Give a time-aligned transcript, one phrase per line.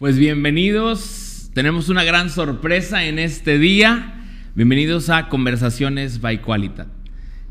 [0.00, 4.24] Pues bienvenidos, tenemos una gran sorpresa en este día.
[4.54, 6.88] Bienvenidos a Conversaciones by Qualitat.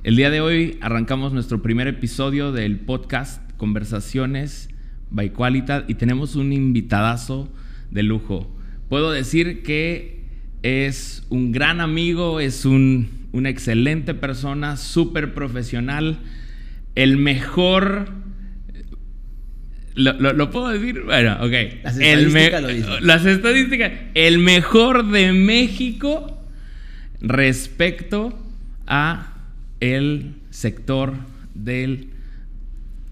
[0.04, 4.70] El día de hoy arrancamos nuestro primer episodio del podcast Conversaciones
[5.12, 7.54] by Qualitat y tenemos un invitadazo
[7.92, 8.52] de lujo.
[8.90, 10.24] Puedo decir que
[10.64, 16.18] es un gran amigo, es un, una excelente persona, súper profesional,
[16.96, 18.12] el mejor
[19.96, 21.04] lo, puedo decir?
[21.04, 21.84] Bueno, ok.
[21.84, 23.08] Las estadísticas lo dicen.
[23.08, 23.92] Las estadísticas.
[24.14, 26.42] El mejor de México
[27.22, 28.38] respecto
[28.88, 29.34] a
[29.80, 31.14] el sector
[31.54, 32.08] de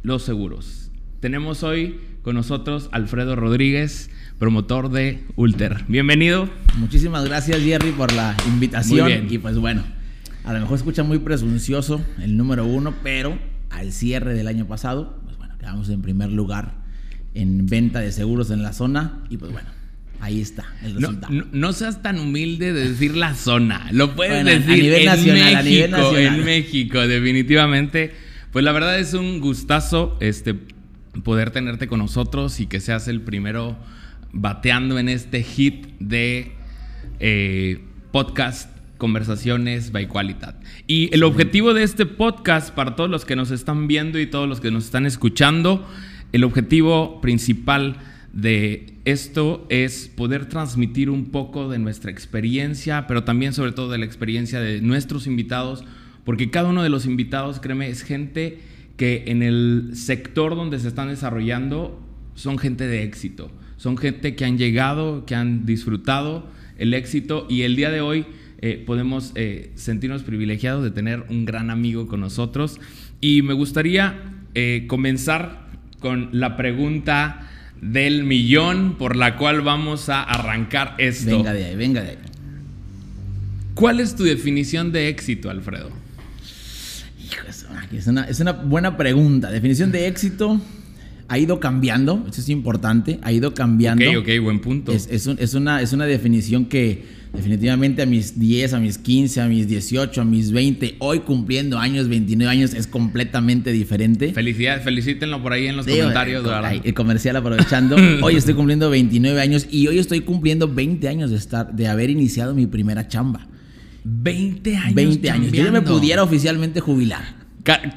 [0.03, 0.91] los seguros.
[1.19, 5.85] Tenemos hoy con nosotros Alfredo Rodríguez, promotor de Ulter.
[5.87, 6.49] Bienvenido.
[6.77, 9.27] Muchísimas gracias, Jerry, por la invitación.
[9.29, 9.83] Y pues bueno,
[10.43, 13.37] a lo mejor escucha muy presuncioso el número uno, pero
[13.69, 15.19] al cierre del año pasado
[15.59, 16.73] Quedamos en primer lugar
[17.33, 19.69] en venta de seguros en la zona y pues bueno,
[20.19, 21.33] ahí está el resultado.
[21.51, 27.07] No, seas tan humilde de decir la zona, lo puedes decir en México, en México,
[27.07, 28.13] definitivamente.
[28.51, 30.55] Pues la verdad es un gustazo este
[31.23, 33.77] poder tenerte con nosotros y que seas el primero
[34.31, 36.51] bateando en este hit de
[37.19, 40.61] eh, podcast Conversaciones by Qualitat.
[40.87, 44.47] Y el objetivo de este podcast, para todos los que nos están viendo y todos
[44.47, 45.87] los que nos están escuchando,
[46.31, 47.97] el objetivo principal
[48.33, 53.97] de esto es poder transmitir un poco de nuestra experiencia, pero también sobre todo de
[53.97, 55.83] la experiencia de nuestros invitados,
[56.23, 58.59] porque cada uno de los invitados, créeme, es gente
[58.97, 62.03] que en el sector donde se están desarrollando
[62.35, 67.61] son gente de éxito, son gente que han llegado, que han disfrutado el éxito y
[67.61, 68.25] el día de hoy
[68.59, 72.79] eh, podemos eh, sentirnos privilegiados de tener un gran amigo con nosotros.
[73.21, 74.15] Y me gustaría
[74.55, 75.67] eh, comenzar
[75.99, 77.49] con la pregunta
[77.81, 81.37] del millón por la cual vamos a arrancar esto.
[81.37, 82.17] Venga de ahí, venga de ahí.
[83.75, 85.91] ¿Cuál es tu definición de éxito, Alfredo?
[87.91, 89.51] es una, es una buena pregunta.
[89.51, 90.59] Definición de éxito
[91.27, 94.09] ha ido cambiando, eso es importante, ha ido cambiando.
[94.09, 94.91] Ok, ok, buen punto.
[94.91, 99.47] Es, es, una, es una definición que definitivamente a mis 10, a mis 15, a
[99.47, 104.33] mis 18, a mis 20, hoy cumpliendo años, 29 años, es completamente diferente.
[104.33, 106.45] Felicidades, felicítenlo por ahí en los comentarios.
[106.45, 107.95] El, el comercial aprovechando.
[108.21, 112.09] hoy estoy cumpliendo 29 años y hoy estoy cumpliendo 20 años de, estar, de haber
[112.09, 113.47] iniciado mi primera chamba.
[114.03, 114.95] 20 años.
[114.95, 115.51] 20 años.
[115.51, 117.37] Yo me pudiera oficialmente jubilar.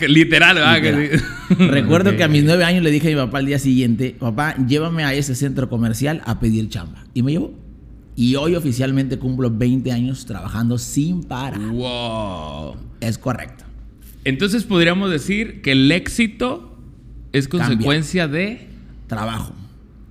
[0.09, 1.21] Literal, ¿verdad?
[1.59, 4.57] Recuerdo que a mis nueve años le dije a mi papá al día siguiente, papá,
[4.67, 7.05] llévame a ese centro comercial a pedir chamba.
[7.15, 7.55] Y me llevó.
[8.17, 11.61] Y hoy oficialmente cumplo 20 años trabajando sin parar.
[11.61, 12.77] Wow.
[13.01, 13.65] Es correcto.
[14.25, 16.77] Entonces podríamos decir que el éxito
[17.33, 18.69] es consecuencia de...
[19.07, 19.55] Trabajo.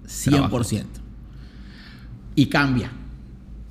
[0.08, 0.86] 100%.
[2.36, 2.92] Y cambia.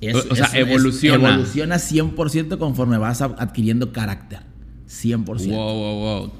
[0.01, 1.29] o, sea, evoluciona.
[1.29, 4.39] evoluciona 100% conforme vas adquiriendo carácter.
[4.87, 5.25] 100%.
[5.25, 6.31] Wow, wow, wow.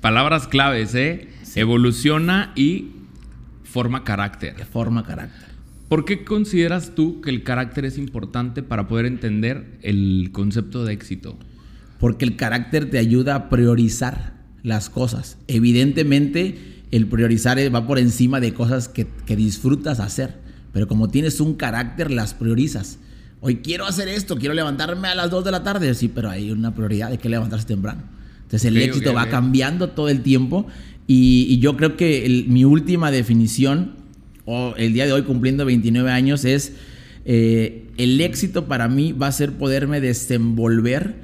[0.00, 1.28] Palabras claves, ¿eh?
[1.56, 2.92] Evoluciona y
[3.64, 4.64] forma carácter.
[4.66, 5.49] Forma carácter.
[5.90, 10.92] ¿Por qué consideras tú que el carácter es importante para poder entender el concepto de
[10.92, 11.36] éxito?
[11.98, 15.36] Porque el carácter te ayuda a priorizar las cosas.
[15.48, 20.38] Evidentemente, el priorizar va por encima de cosas que, que disfrutas hacer.
[20.72, 23.00] Pero como tienes un carácter, las priorizas.
[23.40, 25.92] Hoy quiero hacer esto, quiero levantarme a las 2 de la tarde.
[25.94, 28.04] Sí, pero hay una prioridad de que levantarse temprano.
[28.42, 30.68] Entonces el éxito va cambiando todo el tiempo.
[31.08, 33.96] Y, yo creo que mi última definición,
[34.76, 36.74] el día de hoy cumpliendo 29 años, es
[37.24, 41.16] eh, el éxito para mí va a ser poderme desenvolver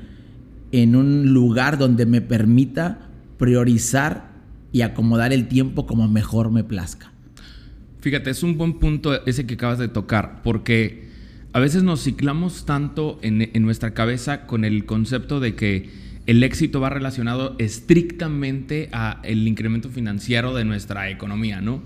[0.72, 4.30] en un lugar donde me permita priorizar
[4.72, 7.12] y acomodar el tiempo como mejor me plazca.
[8.00, 11.06] Fíjate, es un buen punto ese que acabas de tocar, porque
[11.52, 15.88] a veces nos ciclamos tanto en, nuestra cabeza con el concepto de que
[16.26, 21.82] el éxito va relacionado estrictamente a el incremento financiero de nuestra economía, ¿no?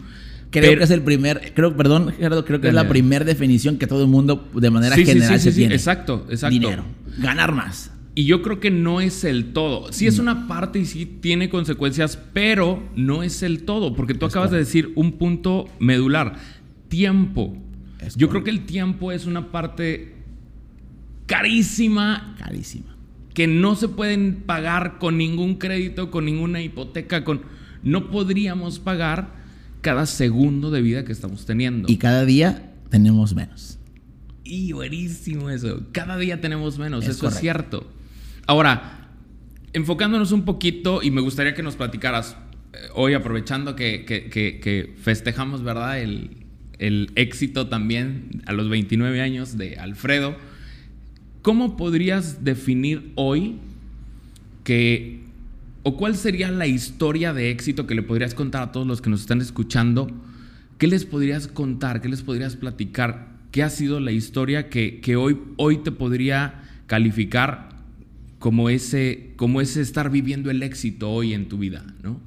[0.50, 3.86] Creo que es el primer, creo, perdón, Gerardo, creo que es la primera definición que
[3.86, 5.74] todo el mundo de manera general se tiene.
[5.74, 6.52] Exacto, exacto.
[6.52, 6.84] Dinero,
[7.18, 7.92] ganar más.
[8.16, 9.92] Y yo creo que no es el todo.
[9.92, 10.22] Sí es mm.
[10.22, 14.58] una parte y sí tiene consecuencias, pero no es el todo, porque tú acabas de
[14.58, 16.36] decir un punto medular,
[16.88, 17.56] tiempo.
[18.16, 20.14] Yo creo que el tiempo es una parte
[21.26, 22.34] carísima.
[22.38, 22.96] Carísima.
[23.34, 27.42] Que no se pueden pagar con ningún crédito, con ninguna hipoteca, con.
[27.82, 29.39] No podríamos pagar
[29.80, 31.90] cada segundo de vida que estamos teniendo.
[31.90, 33.78] Y cada día tenemos menos.
[34.44, 35.82] Y buenísimo eso.
[35.92, 37.90] Cada día tenemos menos, eso es cierto.
[38.46, 39.10] Ahora,
[39.72, 42.36] enfocándonos un poquito, y me gustaría que nos platicaras,
[42.72, 46.00] eh, hoy aprovechando que, que festejamos, ¿verdad?
[46.00, 46.40] El,
[46.80, 50.34] el éxito también a los 29 años de Alfredo.
[51.42, 53.58] ¿Cómo podrías definir hoy
[54.64, 55.20] que,
[55.90, 59.10] o cuál sería la historia de éxito que le podrías contar a todos los que
[59.10, 60.08] nos están escuchando?
[60.78, 62.00] ¿Qué les podrías contar?
[62.00, 63.28] ¿Qué les podrías platicar?
[63.50, 67.70] ¿Qué ha sido la historia que, que hoy, hoy te podría calificar
[68.38, 72.20] como ese, como ese estar viviendo el éxito hoy en tu vida, ¿no?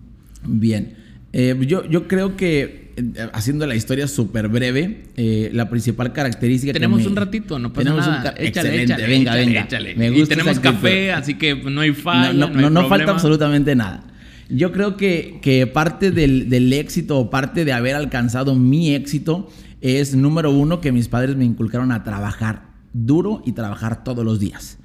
[0.46, 0.98] Bien.
[1.34, 6.72] Eh, yo, yo creo que, eh, haciendo la historia súper breve, eh, la principal característica
[6.72, 8.36] tenemos un ratito, no pasa tenemos nada.
[8.40, 9.62] Un échale, échale, venga, venga.
[9.62, 9.96] Échale.
[9.96, 12.34] Me gusta y tenemos café, así que no hay falla.
[12.34, 14.04] No, no, no, falta absolutamente nada.
[14.50, 19.50] Yo creo que, que parte del, del, éxito o parte de haber alcanzado mi éxito
[19.82, 24.40] es, número uno, que mis padres me inculcaron a trabajar duro y trabajar todos los
[24.40, 24.78] días.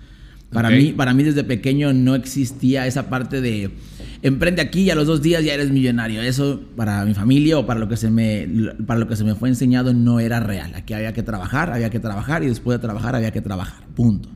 [0.50, 3.70] Para, mí, para mí desde pequeño no existía esa parte de
[4.22, 6.22] emprende aquí y a los dos días ya eres millonario.
[6.22, 8.48] Eso para mi familia o para lo que se me,
[8.86, 10.74] para lo que se me fue enseñado no era real.
[10.74, 13.86] Aquí había que trabajar, había que trabajar y después de trabajar había que trabajar.
[13.94, 14.28] Punto.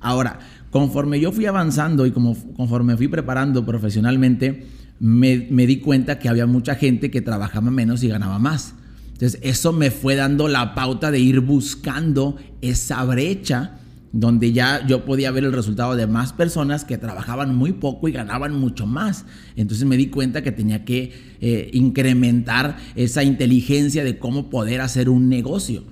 [0.00, 0.38] Ahora,
[0.70, 4.66] conforme yo fui avanzando y como, conforme fui preparando profesionalmente,
[5.00, 8.74] me, me di cuenta que había mucha gente que trabajaba menos y ganaba más.
[9.12, 13.78] Entonces eso me fue dando la pauta de ir buscando esa brecha
[14.18, 18.12] donde ya yo podía ver el resultado de más personas que trabajaban muy poco y
[18.12, 19.26] ganaban mucho más.
[19.56, 25.10] Entonces me di cuenta que tenía que eh, incrementar esa inteligencia de cómo poder hacer
[25.10, 25.84] un negocio.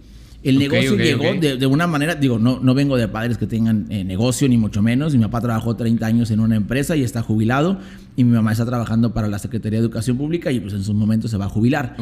[0.42, 4.04] El negocio llegó De, una manera, digo, no, no vengo de padres que tengan eh,
[4.04, 5.14] negocio, ni mucho menos.
[5.14, 7.78] Mi papá trabajó 30 años en una empresa y está jubilado.
[8.14, 10.94] Y mi mamá está trabajando para la Secretaría de Educación Pública y pues en sus
[10.94, 11.96] momentos se va a jubilar.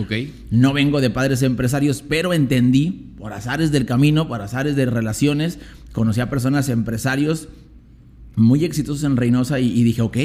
[0.50, 5.60] No vengo de padres empresarios, pero entendí, por azares del camino, por azares de relaciones,
[5.92, 7.46] conocí a personas empresarios
[8.34, 10.16] muy exitosos en Reynosa y, dije, ok,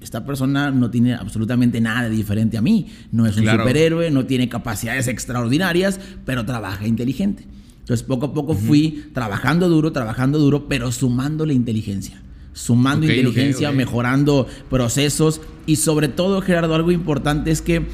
[0.00, 2.86] esta persona no tiene absolutamente nada diferente a mí.
[3.10, 7.44] No es un superhéroe, no tiene capacidades extraordinarias, pero trabaja inteligente.
[7.80, 12.22] Entonces poco a poco fui trabajando duro, trabajando duro, pero sumando la inteligencia.
[12.52, 17.84] Sumando inteligencia, mejorando procesos y sobre todo, Gerardo, algo importante es que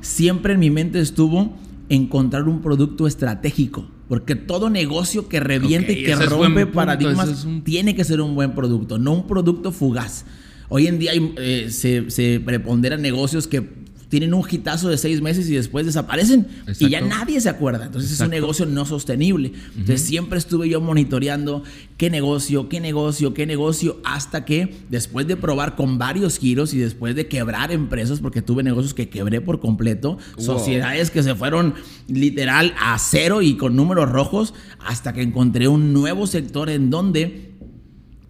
[0.00, 1.56] siempre en mi mente estuvo
[1.88, 3.88] encontrar un producto estratégico.
[4.08, 8.98] Porque todo negocio que reviente y que rompe paradigmas tiene que ser un buen producto,
[8.98, 10.24] no un producto fugaz.
[10.70, 15.48] Hoy en día eh, se, se preponderan negocios que tienen un hitazo de seis meses
[15.50, 16.46] y después desaparecen
[16.78, 17.86] y ya nadie se acuerda.
[17.86, 19.52] Entonces es un negocio no sostenible.
[19.76, 21.62] Entonces siempre estuve yo monitoreando
[21.96, 26.78] qué negocio, qué negocio, qué negocio, hasta que después de probar con varios giros y
[26.78, 31.74] después de quebrar empresas, porque tuve negocios que quebré por completo, sociedades que se fueron
[32.08, 37.57] literal a cero y con números rojos, hasta que encontré un nuevo sector en donde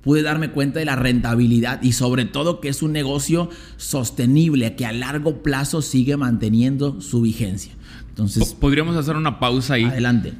[0.09, 4.87] pude darme cuenta de la rentabilidad y sobre todo que es un negocio sostenible, que
[4.87, 7.75] a largo plazo sigue manteniendo su vigencia.
[8.09, 9.85] Entonces, podríamos hacer una pausa ahí.
[9.85, 10.33] Adelante.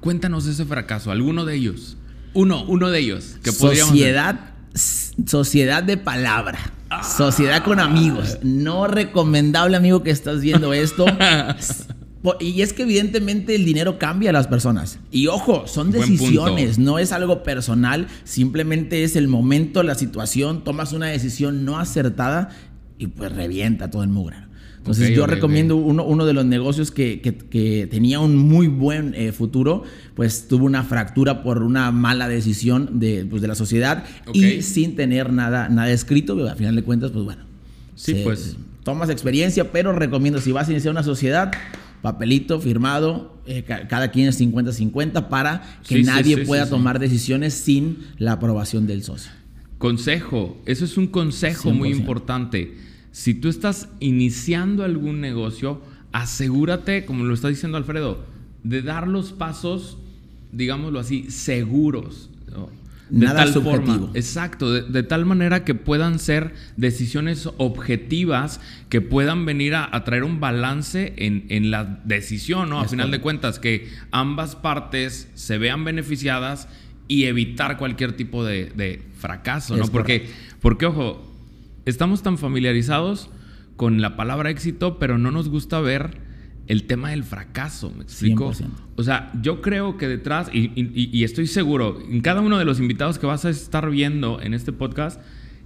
[0.00, 1.96] Cuéntanos ese fracaso, alguno de ellos.
[2.34, 3.36] Uno, uno de ellos.
[3.44, 6.58] Que sociedad, sociedad de palabra.
[7.04, 8.38] Sociedad con amigos.
[8.42, 11.06] No recomendable, amigo, que estás viendo esto.
[12.40, 15.00] Y es que evidentemente el dinero cambia a las personas.
[15.10, 20.92] Y ojo, son decisiones, no es algo personal, simplemente es el momento, la situación, tomas
[20.92, 22.50] una decisión no acertada
[22.98, 24.36] y pues revienta todo el mugre.
[24.82, 29.30] Entonces yo recomiendo Uno, uno, de los negocios que, que, tenía un muy buen eh,
[29.30, 29.84] futuro,
[30.16, 34.96] pues tuvo una fractura por una mala decisión de, pues, de la sociedad y sin
[34.96, 37.44] tener nada, nada escrito, pero al final de cuentas, pues bueno.
[37.94, 38.56] Sí, pues.
[38.82, 41.52] Tomas experiencia, pero recomiendo si vas a iniciar una sociedad,
[42.02, 48.32] papelito firmado, eh, cada quien es 50-50 para que nadie pueda tomar decisiones sin la
[48.32, 49.30] aprobación del socio.
[49.78, 52.76] Consejo, eso es un consejo muy importante.
[53.12, 55.80] Si tú estás iniciando algún negocio,
[56.12, 58.24] asegúrate, como lo está diciendo Alfredo,
[58.64, 59.98] de dar los pasos,
[60.52, 62.30] digámoslo así, seguros.
[63.12, 69.44] De Nada tal forma, exacto, de, tal manera que puedan ser decisiones objetivas que puedan
[69.44, 72.80] venir a, traer un balance en, la decisión, ¿no?
[72.80, 76.68] A final de cuentas, que ambas partes se vean beneficiadas
[77.06, 79.88] y evitar cualquier tipo de, fracaso, ¿no?
[79.88, 80.30] porque,
[80.62, 81.30] porque, ojo,
[81.84, 83.28] estamos tan familiarizados
[83.76, 86.31] con la palabra éxito, pero no nos gusta ver
[86.66, 88.52] el tema del fracaso, ¿me explico?
[88.96, 93.18] O sea, yo creo que detrás, y, estoy seguro, en cada uno de los invitados
[93.18, 95.20] que vas a estar viendo en este podcast,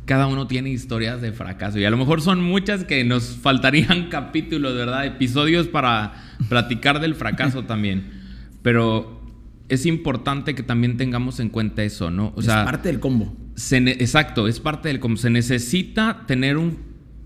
[0.07, 1.79] cada uno tiene historias de fracaso.
[1.79, 5.05] Y a lo mejor son muchas que nos faltarían capítulos, ¿verdad?
[5.05, 6.15] Episodios para
[6.49, 8.11] platicar del fracaso también.
[8.63, 9.21] Pero
[9.69, 12.33] es importante que también tengamos en cuenta eso, ¿no?
[12.37, 13.37] O sea, es parte del combo.
[13.57, 15.17] exacto, es parte del combo.
[15.19, 16.79] Se necesita tener un,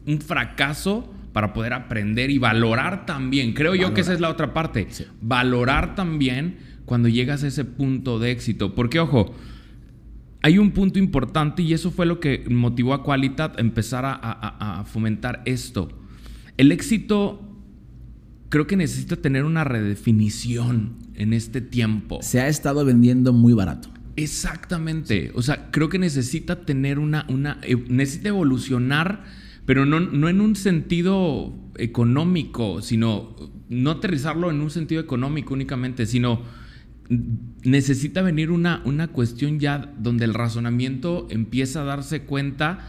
[0.06, 3.52] un fracaso para poder aprender y valorar también.
[3.52, 4.88] Creo yo que esa es la otra parte.
[5.20, 8.75] Valorar también cuando llegas a ese punto de éxito.
[8.75, 9.34] Porque, ojo,
[10.42, 14.84] hay un punto importante y eso fue lo que motivó a Qualitat a empezar a,
[14.87, 15.88] fomentar esto.
[16.56, 17.46] El éxito
[18.49, 22.20] creo que necesita tener una redefinición en este tiempo.
[22.22, 23.90] Se ha estado vendiendo muy barato.
[24.16, 25.30] Exactamente.
[25.34, 29.25] O sea, creo que necesita tener una, una eh, necesita evolucionar,
[29.66, 33.36] pero no, no en un sentido económico, sino
[33.68, 36.42] no aterrizarlo en un sentido económico únicamente, sino
[37.64, 42.88] necesita venir una, una cuestión ya donde el razonamiento empieza a darse cuenta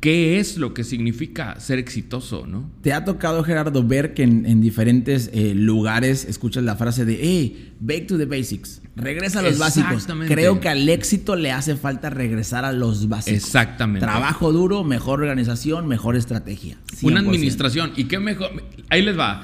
[0.00, 2.70] qué es lo que significa ser exitoso, ¿no?
[2.82, 7.74] Te ha tocado, Gerardo, ver que en, diferentes eh, lugares escuchas la frase de, hey,
[7.80, 10.06] back to the basics, regresa a los básicos.
[10.26, 13.42] Creo que al éxito le hace falta regresar a los básicos.
[13.42, 14.06] Exactamente.
[14.06, 16.78] Trabajo duro, mejor organización, mejor estrategia.
[17.02, 17.92] Una administración.
[17.96, 18.50] ¿Y qué mejor?
[18.90, 19.42] Ahí les va.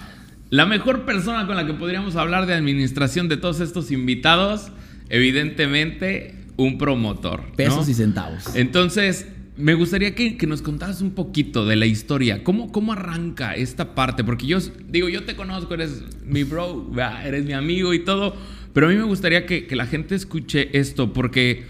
[0.51, 4.69] La mejor persona con la que podríamos hablar de administración de todos estos invitados,
[5.09, 7.43] evidentemente, un promotor.
[7.57, 8.55] Pesos y centavos.
[8.55, 12.43] Entonces, me gustaría que, nos contaras un poquito de la historia.
[12.43, 14.25] ¿Cómo, ¿Cómo arranca esta parte?
[14.25, 14.59] Porque yo
[14.89, 16.91] digo, yo te conozco, eres mi bro,
[17.25, 18.37] eres mi amigo y todo.
[18.73, 21.67] Pero a mí me gustaría que, la gente escuche esto porque...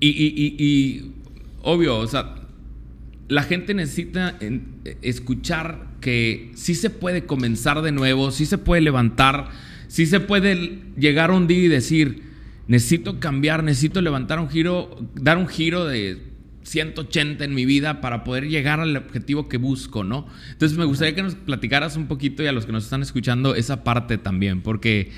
[0.00, 1.12] Y, y,
[1.62, 2.34] obvio, o sea,
[3.28, 4.38] la gente necesita
[5.00, 9.48] escuchar que sí se puede comenzar de nuevo, sí se puede levantar,
[9.88, 12.22] sí se puede llegar un día y decir,
[12.68, 16.33] necesito cambiar, necesito levantar un giro, dar un giro de
[16.64, 20.26] 180 en mi vida para poder llegar al objetivo que busco, ¿no?
[20.50, 23.54] Entonces me gustaría que nos platicaras un poquito y a los que nos están escuchando
[23.54, 25.12] esa parte también, porque,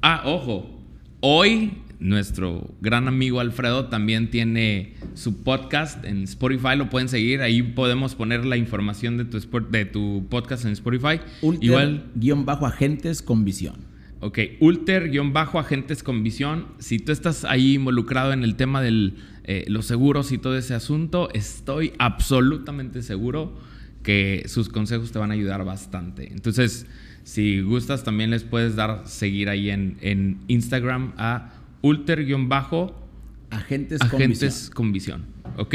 [0.00, 0.80] ah, ojo,
[1.20, 7.62] hoy nuestro gran amigo Alfredo también tiene su podcast en Spotify, lo pueden seguir, ahí
[7.62, 11.20] podemos poner la información de tu, de tu podcast en Spotify.
[11.42, 13.76] Ulter, Igual, guion bajo agentes con visión.
[14.20, 16.68] Ok, Ulter, guion bajo agentes con visión.
[16.78, 19.12] Si tú estás ahí involucrado en el tema de
[19.44, 23.58] eh, los seguros y todo ese asunto, estoy absolutamente seguro
[24.02, 26.30] que sus consejos te van a ayudar bastante.
[26.32, 26.86] Entonces,
[27.24, 34.92] si gustas, también les puedes dar seguir ahí en, en Instagram a Ulter-agentes agentes con
[34.92, 35.24] visión.
[35.56, 35.74] ¿Ok?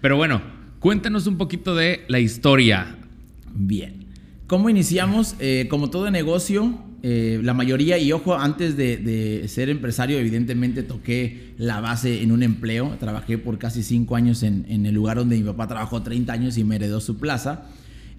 [0.00, 0.40] Pero bueno,
[0.78, 2.96] cuéntanos un poquito de la historia.
[3.54, 4.07] Bien.
[4.48, 5.34] ¿Cómo iniciamos?
[5.40, 11.52] Eh, como todo negocio, eh, la mayoría, y ojo, antes de, ser empresario, evidentemente toqué
[11.58, 12.96] la base en un empleo.
[12.98, 16.56] Trabajé por casi cinco años en, en, el lugar donde mi papá trabajó 30 años
[16.56, 17.64] y me heredó su plaza.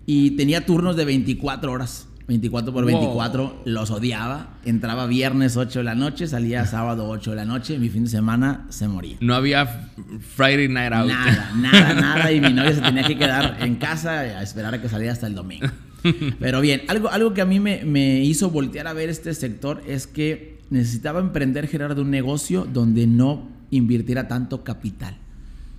[0.05, 2.07] Y tenía turnos de 24 horas.
[2.27, 4.59] 24 por 24, los odiaba.
[4.65, 8.11] Entraba viernes 8 de la noche, salía sábado 8 de la noche, mi fin de
[8.11, 9.17] semana se moría.
[9.19, 9.89] No había
[10.35, 11.07] Friday night out.
[11.07, 12.31] Nada, nada, nada.
[12.31, 15.25] Y mi novia se tenía que quedar en casa a esperar a que saliera hasta
[15.25, 15.67] el domingo.
[16.39, 19.81] Pero bien, algo, algo que a mí me, me hizo voltear a ver este sector
[19.87, 25.17] es que necesitaba emprender, Gerardo, un negocio donde no invirtiera tanto capital.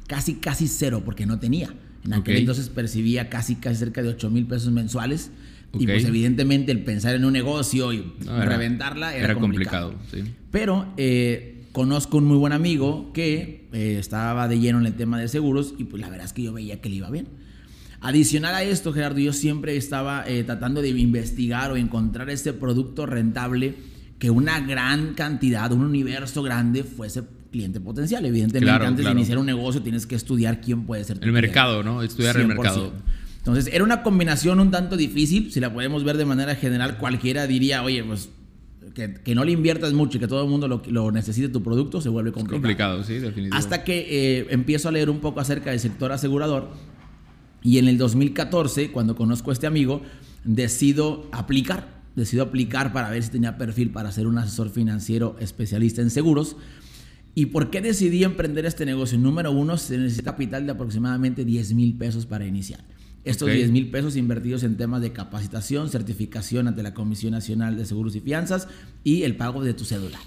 [0.07, 1.73] Casi, casi cero, porque no tenía.
[2.05, 5.31] En aquel entonces percibía casi, casi cerca de 8 mil pesos mensuales
[5.79, 9.95] y pues evidentemente el pensar en un negocio y reventarla era, complicado.
[10.51, 15.21] Pero eh, conozco un muy buen amigo que eh, estaba de lleno en el tema
[15.21, 17.29] de seguros y pues la verdad es que yo veía que le iba bien.
[18.01, 23.05] Adicional a esto, Gerardo, yo siempre estaba eh, tratando de investigar o encontrar ese producto
[23.05, 23.75] rentable
[24.19, 28.25] que una gran cantidad, un universo grande fuese cliente potencial.
[28.25, 31.83] Evidentemente, antes de iniciar un negocio tienes que estudiar quién puede ser tu El mercado,
[31.83, 32.03] ¿no?
[32.03, 32.93] Estudiar el mercado.
[33.39, 35.51] Entonces, era una combinación un tanto difícil.
[35.53, 38.29] Si la podemos ver de manera general, cualquiera diría, oye, pues
[38.95, 42.09] que, no le inviertas mucho y que todo el mundo lo, necesite tu producto, se
[42.09, 42.61] vuelve complicado.
[42.61, 43.57] complicado, sí, definitivamente.
[43.57, 46.71] Hasta que eh, empiezo a leer un poco acerca del sector asegurador.
[47.63, 50.03] Y en el 2014, cuando conozco a este amigo,
[50.45, 52.01] decido aplicar.
[52.17, 56.57] Decido aplicar para ver si tenía perfil para ser un asesor financiero especialista en seguros.
[57.35, 59.19] ¿Y por qué decidí emprender este negocio?
[59.19, 62.85] Número uno, se necesita capital de aproximadamente 10 mil pesos para iniciar.
[63.23, 67.85] Estos 10 mil pesos invertidos en temas de capacitación, certificación ante la Comisión Nacional de
[67.85, 68.67] Seguros y Fianzas
[69.05, 70.19] y el pago de tu cédula.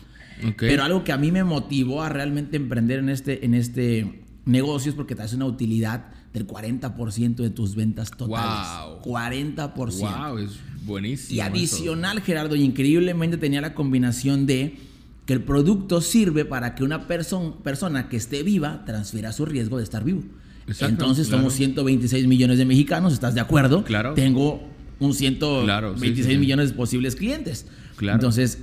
[0.58, 4.90] Pero algo que a mí me motivó a realmente emprender en este, en este negocio
[4.90, 8.68] es porque te hace una utilidad del 40% de tus ventas totales.
[9.04, 9.16] Wow.
[9.16, 9.74] 40%.
[9.76, 11.38] Wow, es buenísimo.
[11.38, 14.78] Y adicional, Gerardo, increíblemente tenía la combinación de
[15.26, 19.84] que el producto sirve para que una persona que esté viva transfiera su riesgo de
[19.84, 20.24] estar vivo.
[20.80, 23.84] Entonces somos 126 millones de mexicanos, ¿estás de acuerdo?
[23.84, 24.14] Claro.
[24.14, 24.64] Tengo
[25.00, 27.68] un 126 millones de posibles clientes.
[27.96, 28.16] Claro.
[28.16, 28.60] Entonces,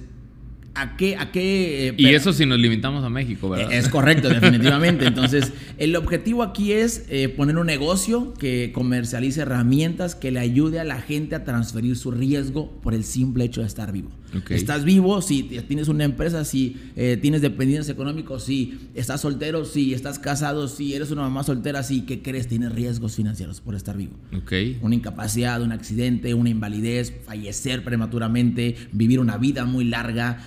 [0.80, 1.16] ¿A qué?
[1.16, 3.70] A qué eh, y eso si nos limitamos a México, ¿verdad?
[3.70, 5.06] Es correcto, definitivamente.
[5.06, 10.80] Entonces, el objetivo aquí es eh, poner un negocio que comercialice herramientas que le ayude
[10.80, 14.08] a la gente a transferir su riesgo por el simple hecho de estar vivo.
[14.48, 19.92] Estás vivo, si tienes una empresa, si eh, tienes dependientes económicos, si estás soltero, si
[19.92, 22.46] estás casado, si eres una mamá soltera, si, ¿qué crees?
[22.46, 24.14] Tienes riesgos financieros por estar vivo.
[24.44, 24.78] Okay.
[24.82, 30.38] Una incapacidad, un accidente, una invalidez, fallecer prematuramente, vivir una vida muy larga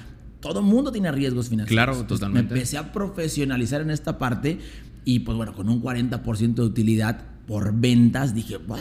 [0.43, 1.85] todo el mundo tiene riesgos financieros.
[1.85, 2.53] Claro, totalmente.
[2.53, 4.59] Me empecé a profesionalizar en esta parte
[5.05, 8.77] y pues bueno, con un 40% de utilidad por ventas, dije, wow,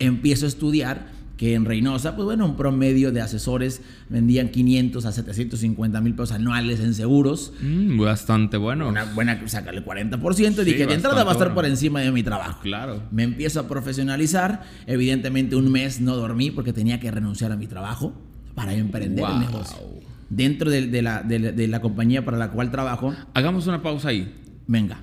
[0.00, 5.12] empiezo a estudiar que en Reynosa, pues bueno, un promedio de asesores vendían 500 a
[5.12, 7.54] 750 mil pesos anuales en seguros.
[7.62, 8.88] Mm, bastante bueno.
[8.88, 12.22] Una buena, sacarle 40% y dije, de entrada va a estar por encima de mi
[12.24, 12.60] trabajo.
[12.62, 13.04] Claro.
[13.12, 14.64] Me empiezo a profesionalizar.
[14.86, 18.12] Evidentemente un mes no dormí porque tenía que renunciar a mi trabajo
[18.54, 23.14] para emprender el negocio dentro de, la, de, la, compañía para la cual trabajo.
[23.34, 24.32] Hagamos una pausa ahí.
[24.66, 25.00] Venga.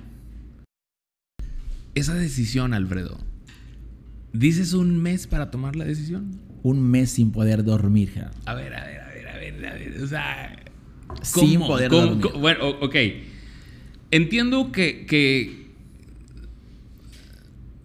[1.94, 3.18] Esa decisión, Alfredo,
[4.32, 6.40] ¿dices un mes para tomar la decisión?
[6.62, 8.24] Un mes sin poder dormir.
[8.46, 10.02] A ver, a ver, a ver, a ver, a ver.
[10.02, 10.56] O sea,
[11.22, 12.26] sin poder dormir.
[12.38, 12.96] bueno, ok.
[14.10, 15.68] Entiendo que, que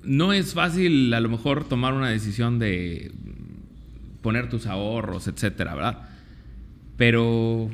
[0.04, 3.12] no es fácil a lo mejor tomar una decisión de
[4.22, 6.13] poner tus ahorros, etcétera, ¿verdad?
[6.98, 7.70] Pero,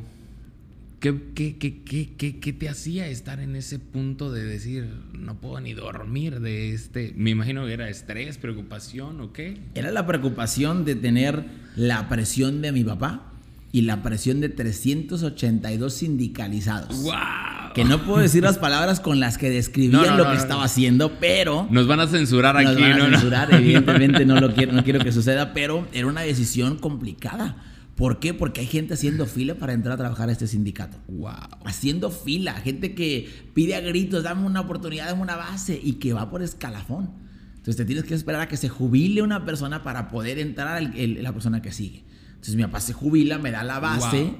[0.99, 6.73] ¿qué, qué, te hacía estar en ese punto de decir, no puedo ni dormir de
[6.73, 7.13] este?
[7.15, 9.57] Me imagino que era estrés, preocupación o qué.
[9.75, 11.45] Era la preocupación de tener
[11.75, 13.33] la presión de mi papá
[13.71, 17.03] y la presión de 382 sindicalizados.
[17.03, 17.73] ¡Wow!
[17.75, 21.67] Que no puedo decir las palabras con las que describían lo que estaba haciendo, pero.
[21.69, 24.99] Nos van a censurar aquí, nos van a censurar, evidentemente no lo quiero, no quiero
[24.99, 27.57] que suceda, pero era una decisión complicada.
[27.99, 28.33] ¿Por qué?
[28.33, 30.97] Porque hay gente haciendo fila para entrar a trabajar a este sindicato.
[31.09, 31.33] Wow.
[31.65, 36.13] Haciendo fila, gente que pide a gritos, dame una oportunidad, dame una base y que
[36.13, 37.09] va por escalafón.
[37.49, 40.79] Entonces te tienes que esperar a que se jubile una persona para poder entrar a
[40.79, 42.05] la persona que sigue.
[42.29, 44.31] Entonces mi papá se jubila, me da la base,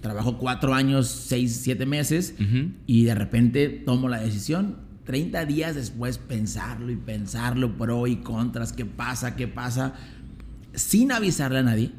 [0.00, 2.36] trabajo cuatro años, seis, siete meses
[2.86, 4.76] y de repente tomo la decisión.
[5.06, 9.94] 30 días después pensarlo y pensarlo, pro y contras, qué pasa, qué pasa,
[10.74, 11.90] sin avisarle a nadie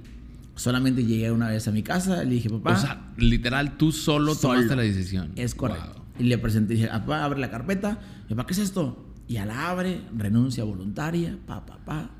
[0.59, 2.73] Solamente llegué una vez a mi casa, le dije, papá.
[2.73, 5.31] O sea, literal, tú solo, tomaste la decisión.
[5.37, 6.03] Es correcto.
[6.19, 7.97] Y le presenté, dije, papá, abre la carpeta.
[8.27, 9.13] Papá, ¿qué es esto?
[9.29, 12.11] Y a la abre, renuncia voluntaria, pa, pa, pa.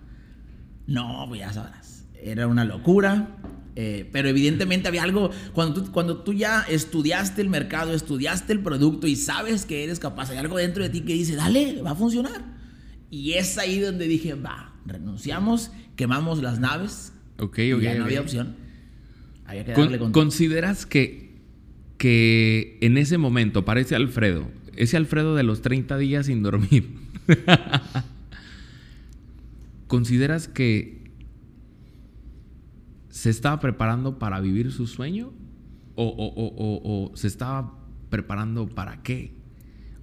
[0.88, 2.06] No, pues ya sabrás.
[2.14, 3.28] Era una locura.
[3.76, 8.62] Eh, pero evidentemente había algo, cuando tú, cuando tú ya estudiaste el mercado, estudiaste el
[8.62, 11.92] producto y sabes que eres capaz, hay algo dentro de ti que dice, dale, va
[11.92, 12.42] a funcionar.
[13.10, 17.82] Y es ahí donde dije, va, renunciamos, quemamos las naves, Ok, ok.
[17.82, 18.56] Ya no había opción.
[19.46, 21.38] Había que darle ¿Consideras que,
[21.98, 26.98] que en ese momento, parece Alfredo, ese Alfredo de los 30 días sin dormir,
[29.88, 31.12] ¿consideras que
[33.10, 35.34] se estaba preparando para vivir su sueño?
[35.96, 37.78] ¿O, se estaba
[38.10, 39.34] preparando para qué?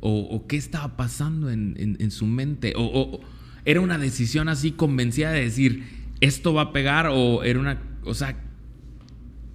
[0.01, 2.75] ¿O, qué estaba pasando en, en su mente?
[2.77, 3.21] ¿O
[3.67, 8.15] era una decisión así convencida de decir, esto va a pegar o era una, o
[8.15, 8.37] sea,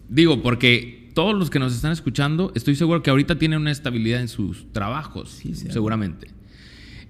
[0.09, 4.21] digo, porque todos los que nos están escuchando, estoy seguro que ahorita tienen una estabilidad
[4.21, 6.27] en sus trabajos, seguramente.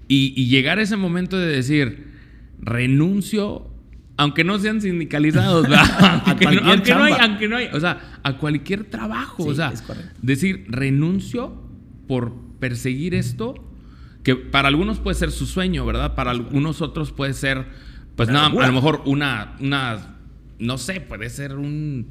[0.08, 2.12] Y, llegar a ese momento de decir,
[2.60, 3.70] renuncio,
[4.18, 5.68] aunque no sean sindicalizados,
[6.26, 9.74] aunque, no, hay, aunque no hay, o sea, a cualquier trabajo, o sea,
[10.22, 11.62] decir, renuncio
[12.08, 13.56] por perseguir esto,
[14.24, 16.16] que para algunos puede ser su sueño, ¿verdad?
[16.16, 17.66] Para algunos otros puede ser
[18.26, 20.16] pues nada, a lo mejor una, una,
[20.60, 22.06] no sé, puede ser un,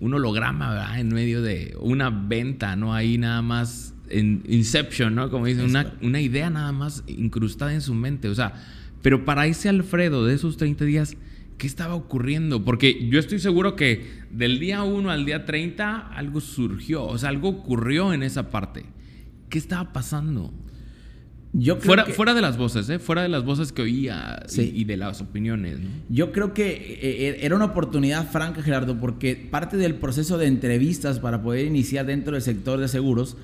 [0.00, 0.98] un holograma, ¿verdad?
[0.98, 2.92] En medio de una venta, ¿no?
[2.92, 5.30] Ahí nada más en Inception, ¿no?
[5.30, 8.28] Como dicen, una, una, idea nada más incrustada en su mente.
[8.28, 8.54] O sea,
[9.02, 11.16] pero para ese Alfredo de esos 30 días,
[11.58, 12.64] ¿qué estaba ocurriendo?
[12.64, 17.28] Porque yo estoy seguro que del día 1 al día 30 algo surgió, o sea,
[17.28, 18.84] algo ocurrió en esa parte.
[19.48, 20.52] ¿Qué estaba pasando?
[21.80, 22.98] Fuera, fuera de las voces, ¿eh?
[22.98, 25.78] fuera de las voces que oía y, de las opiniones.
[26.08, 30.46] Yo creo que eh, eh, era una oportunidad franca, Gerardo, porque parte del proceso de
[30.46, 33.36] entrevistas para poder iniciar dentro del sector de seguros,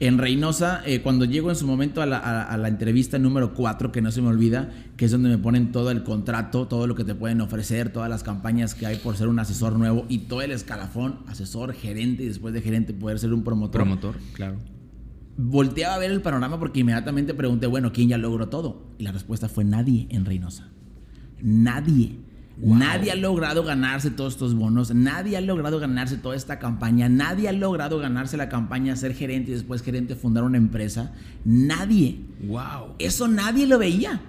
[0.00, 4.10] en Reynosa, eh, cuando llego en su momento a la, entrevista número 4, que no
[4.10, 7.14] se me olvida, que es donde me ponen todo el contrato, todo lo que te
[7.14, 10.50] pueden ofrecer, todas las campañas que hay por ser un asesor nuevo y todo el
[10.50, 13.82] escalafón, asesor, gerente y después de gerente poder ser un promotor.
[13.82, 14.56] Promotor, claro
[15.36, 18.82] volteaba a ver el panorama porque inmediatamente pregunté, bueno, ¿quién ya logró todo?
[18.98, 20.68] Y la respuesta fue nadie en Reynosa.
[21.40, 22.18] Nadie.
[22.58, 27.48] Nadie ha logrado ganarse todos estos bonos, nadie ha logrado ganarse toda esta campaña, nadie
[27.48, 31.12] ha logrado ganarse la campaña, ser gerente y después gerente, fundar una empresa.
[31.44, 32.20] Nadie.
[32.46, 32.94] Wow.
[32.98, 34.20] Eso nadie lo veía.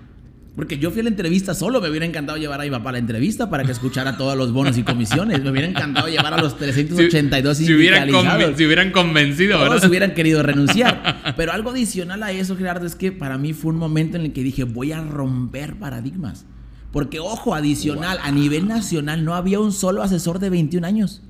[0.56, 2.94] Porque yo fui a la entrevista solo, me hubiera encantado llevar a mi papá a
[2.94, 5.42] la entrevista para que escuchara todos los bonos y comisiones.
[5.42, 8.08] Me hubiera encantado llevar a los 382 si, si, hubieran,
[8.56, 11.34] si hubieran convencido, Todos hubieran querido renunciar.
[11.38, 14.34] Pero algo adicional a eso, Gerardo, es que para mí fue un momento en el
[14.34, 16.46] que dije, voy a romper paradigmas.
[16.92, 21.24] Porque, ojo, adicional, a nivel nacional no había un solo asesor de 21 años.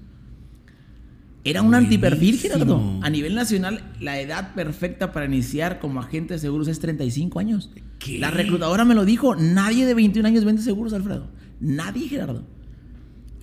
[1.46, 3.00] Era un antiperfil, Gerardo.
[3.02, 7.70] A nivel nacional, la edad perfecta para iniciar como agente de seguros es 35 años.
[8.18, 9.36] La reclutadora me lo dijo.
[9.36, 11.28] Nadie de 21 años vende seguros, Alfredo.
[11.60, 12.46] Nadie, Gerardo.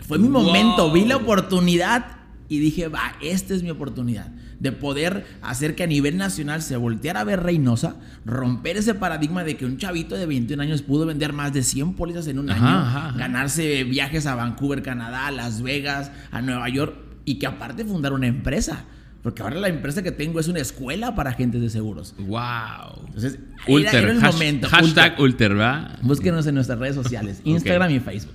[0.06, 0.90] Fue mi momento.
[0.92, 2.06] Vi la oportunidad
[2.48, 6.76] y dije, va, esta es mi oportunidad de poder hacer que a nivel nacional se
[6.76, 11.06] volteara a ver Reynosa, romper ese paradigma de que un chavito de 21 años pudo
[11.06, 15.62] vender más de 100 pólizas en un año, ganarse viajes a Vancouver, Canadá, a Las
[15.62, 18.84] Vegas, a Nueva York y que aparte fundar una empresa.
[19.22, 22.14] Porque ahora la empresa que tengo es una escuela para agentes de seguros.
[22.18, 23.06] ¡Wow!
[23.06, 24.68] Entonces, Ulter, era, el momento.
[24.68, 25.98] Hashtag Ulter, ¿va?
[26.02, 28.34] Búsquenos en nuestras redes sociales, Instagram y Facebook.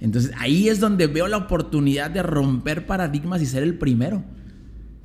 [0.00, 4.22] Entonces, ahí es donde veo la oportunidad de romper paradigmas y ser el primero.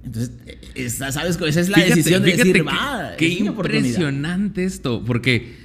[0.03, 0.31] Entonces,
[0.93, 1.39] ¿sabes?
[1.41, 5.55] Esa es la decisión de decir, va, qué impresionante esto, porque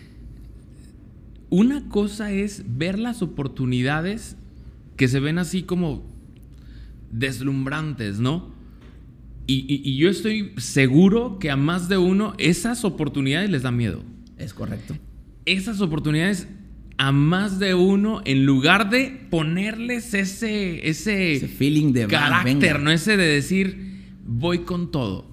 [1.50, 4.36] una cosa es ver las oportunidades
[4.96, 6.04] que se ven así como
[7.10, 8.56] deslumbrantes, ¿no?
[9.50, 14.02] Y, yo estoy seguro que a más de uno esas oportunidades les da miedo.
[14.36, 14.94] Es correcto.
[15.46, 16.48] Esas oportunidades
[16.98, 22.90] a más de uno, en lugar de ponerles ese, ese, feeling de carácter, ¿no?
[22.90, 25.30] Ese de decir, voy con todo,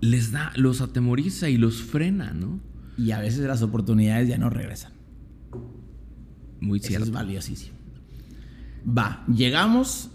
[0.00, 2.58] les da, los atemoriza y los frena, ¿no?
[2.96, 4.92] Y a veces las oportunidades ya no regresan.
[6.60, 7.04] Muy cierto.
[7.04, 7.76] es valiosísimo.
[8.86, 10.10] Va, llegamos,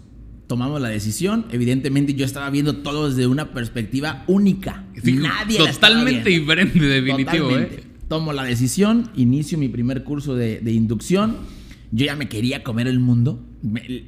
[0.54, 1.46] tomamos la decisión.
[1.50, 4.84] Evidentemente, yo estaba viendo todo desde una perspectiva única.
[5.02, 7.50] Nadie Totalmente diferente, definitivo.
[7.50, 7.84] ¿eh?
[8.08, 11.36] Tomo la decisión, inicio mi primer curso de, de inducción
[11.94, 13.40] yo ya me quería comer el mundo.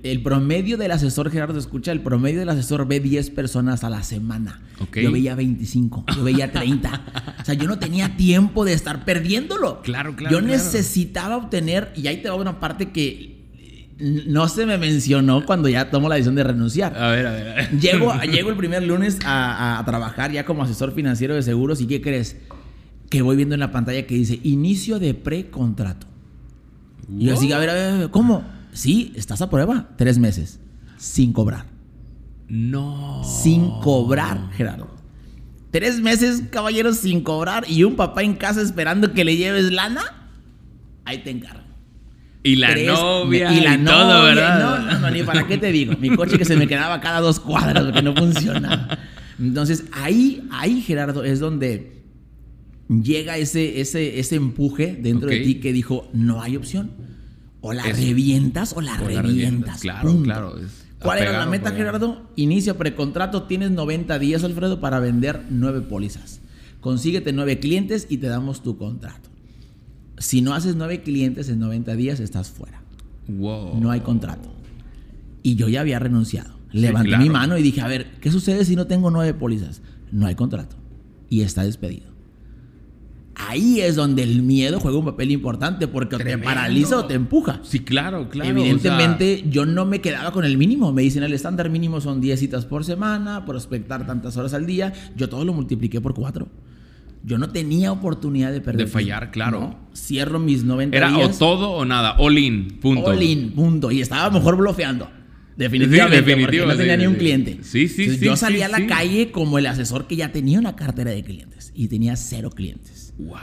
[0.02, 4.02] El, promedio del asesor, Gerardo, escucha, el promedio del asesor ve 10 personas a la
[4.02, 4.61] semana.
[4.92, 7.37] Yo veía 25, yo veía 30.
[7.40, 9.82] o sea, yo no tenía tiempo de estar perdiéndolo.
[9.82, 10.35] Claro, claro.
[10.35, 13.36] Yo necesitaba obtener, y ahí te va una parte que
[13.98, 16.96] no se me mencionó cuando ya tomo la decisión de renunciar.
[16.96, 17.70] A ver, a ver.
[17.78, 21.87] Llego, llego el primer lunes a, a trabajar ya como asesor financiero de seguros y
[21.87, 22.37] ¿qué crees?
[23.09, 26.06] Que voy viendo en la pantalla que dice inicio de precontrato.
[27.09, 28.44] Y yo así, a ver, a ver, ¿cómo?
[28.72, 29.90] Sí, estás a prueba.
[29.96, 30.61] Tres meses.
[30.98, 31.66] Sin cobrar.
[32.48, 33.22] No.
[33.24, 34.88] Sin cobrar, Gerardo.
[35.70, 40.30] Tres meses, caballeros, sin cobrar y un papá en casa esperando que le lleves lana.
[41.04, 41.65] Ahí te encargo.
[42.46, 43.52] Y la novia.
[43.52, 43.92] Y la novia.
[43.92, 44.61] Todo, ¿verdad?
[44.61, 45.94] No, no, no, ni para qué te digo.
[45.98, 48.98] Mi coche que se me quedaba cada dos cuadras porque no funcionaba.
[49.38, 52.04] Entonces, ahí, ahí, Gerardo, es donde
[52.88, 56.92] llega ese, ese, ese empuje dentro de ti que dijo, no hay opción.
[57.61, 59.80] O la revientas o la, revientas.
[59.80, 60.54] Claro, claro.
[61.00, 62.30] ¿Cuál era la meta, Gerardo?
[62.37, 66.40] Inicio precontrato, tienes 90 días, Alfredo, para vender nueve pólizas.
[66.80, 69.30] Consíguete nueve clientes y te damos tu contrato.
[70.18, 72.83] Si no haces nueve clientes en 90 días, estás fuera.
[73.29, 73.81] Wow.
[73.81, 74.52] No hay contrato.
[75.42, 76.55] Y yo ya había renunciado.
[76.72, 79.83] Levanté mi mano y dije, a ver, ¿qué sucede si no tengo nueve pólizas?
[80.12, 80.76] No hay contrato.
[81.29, 82.16] Y está despedido
[83.37, 87.61] ahí es donde el miedo juega un papel importante porque te paraliza o te empuja.
[87.62, 88.50] Sí, claro, claro.
[88.50, 90.92] Evidentemente, yo no me quedaba con el mínimo.
[90.92, 94.92] Me dicen el estándar mínimo son 10 citas por semana, prospectar tantas horas al día.
[95.16, 96.48] Yo todo lo multipliqué por 4.
[97.26, 98.86] Yo no tenía oportunidad de perder.
[98.86, 99.76] De fallar, claro.
[99.92, 101.34] Cierro mis 90 Era días.
[101.34, 102.14] o todo o nada.
[102.18, 103.04] All in, punto.
[103.04, 103.90] All in, punto.
[103.90, 105.10] Y estaba mejor bloqueando.
[105.56, 107.58] Definitivamente, porque no tenía ni un cliente.
[107.62, 108.24] Sí, sí, sí.
[108.24, 111.72] Yo salí a la calle como el asesor que ya tenía una cartera de clientes
[111.74, 113.12] y tenía cero clientes.
[113.18, 113.38] Wow.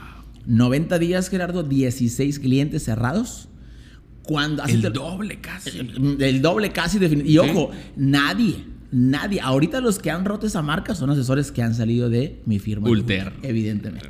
[0.45, 3.49] 90 días, Gerardo, 16 clientes cerrados.
[4.21, 5.79] Cuando, el doble casi.
[6.19, 6.99] El, doble casi.
[7.25, 8.63] Y ojo, nadie,
[8.93, 9.41] nadie.
[9.41, 12.89] Ahorita los que han roto esa marca son asesores que han salido de mi firma.
[12.89, 13.33] Ulter.
[13.41, 14.09] evidentemente.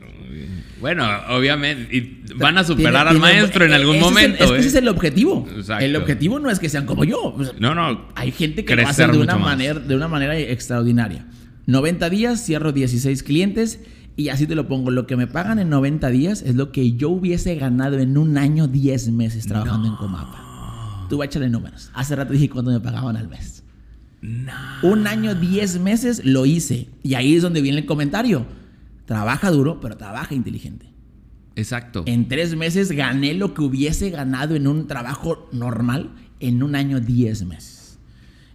[0.80, 1.96] Bueno, obviamente.
[1.96, 4.44] Y van a superar al maestro en algún momento.
[4.44, 5.48] Es, ese es el objetivo.
[5.80, 7.36] El objetivo no es que sean como yo.
[7.60, 8.08] No, no.
[8.16, 11.26] Hay gente que lo hace de una, manera, de una manera extraordinaria.
[11.66, 13.80] 90 días, cierro 16 clientes
[14.16, 16.94] y así te lo pongo, lo que me pagan en 90 días es lo que
[16.94, 21.08] yo hubiese ganado en un año 10 meses trabajando en Comapa.
[21.10, 21.90] Tú échale números.
[21.94, 23.63] Hace rato dije cuánto me pagaban al mes.
[24.82, 26.88] Un año 10 meses lo hice.
[27.04, 28.46] Y ahí es donde viene el comentario.
[29.06, 30.86] Trabaja duro, pero trabaja inteligente.
[31.56, 32.04] Exacto.
[32.08, 37.00] En tres meses gané lo que hubiese ganado en un trabajo normal en un año,
[37.00, 38.00] diez meses.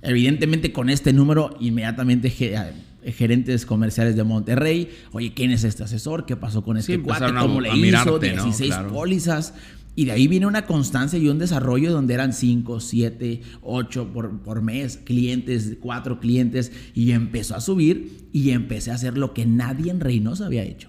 [0.03, 6.25] Evidentemente con este número, inmediatamente eh, gerentes comerciales de Monterrey, oye, ¿quién es este asesor?
[6.25, 7.33] ¿Qué pasó con este cuate?
[7.35, 8.19] ¿Cómo le hizo?
[8.19, 9.55] 16 pólizas.
[9.99, 14.43] Y de ahí viene una constancia y un desarrollo donde eran 5, 7, 8 por,
[14.43, 19.45] por mes, clientes, 4 clientes, y empezó a subir y empecé a hacer lo que
[19.45, 20.89] nadie en Reynosa había hecho.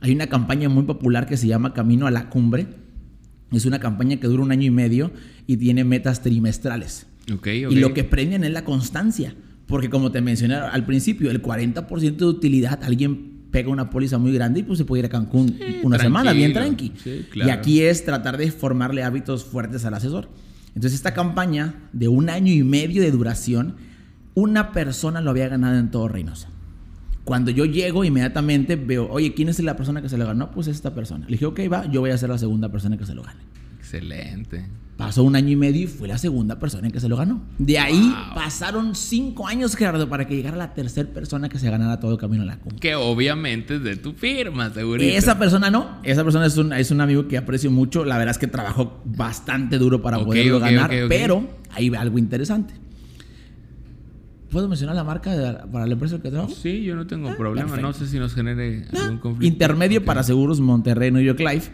[0.00, 2.66] Hay una campaña muy popular que se llama Camino a la Cumbre.
[3.50, 5.10] Es una campaña que dura un año y medio
[5.46, 7.06] y tiene metas trimestrales.
[7.70, 9.34] Y lo que premian es la constancia.
[9.66, 14.32] Porque como te mencioné al principio, el 40% de utilidad, alguien pega una póliza muy
[14.32, 16.92] grande y pues se puede ir a Cancún una semana bien tranqui.
[17.34, 20.28] Y aquí es tratar de formarle hábitos fuertes al asesor.
[20.74, 23.76] Entonces esta campaña de un año y medio de duración,
[24.34, 26.48] una persona lo había ganado en todo Reynosa.
[27.24, 30.50] Cuando yo llego, inmediatamente veo, oye, ¿quién es la persona que se lo ganó?
[30.50, 31.26] Pues esta persona.
[31.26, 33.40] Le dije, ok, va, yo voy a ser la segunda persona que se lo gane.
[33.88, 34.66] Excelente.
[34.98, 37.40] Pasó un año y medio y fue la segunda persona en que se lo ganó.
[37.56, 42.00] De ahí pasaron cinco años, Gerardo, para que llegara la tercera persona que se ganara
[42.00, 42.80] todo el camino a la cumbre.
[42.80, 45.02] Que obviamente es de tu firma, seguro.
[45.02, 46.00] Esa persona no.
[46.02, 48.04] Esa persona es un, es un amigo que aprecio mucho.
[48.04, 50.90] La verdad es que trabajó bastante duro para poderlo ganar.
[51.08, 52.74] pero hay algo interesante.
[54.50, 56.52] ¿Puedo mencionar la marca para la empresa que trabajo?
[56.52, 57.76] Sí, yo no tengo ah, problema.
[57.76, 59.46] No sé si nos genere algún conflicto.
[59.46, 61.70] Intermedio para Seguros Monterrey, New York Life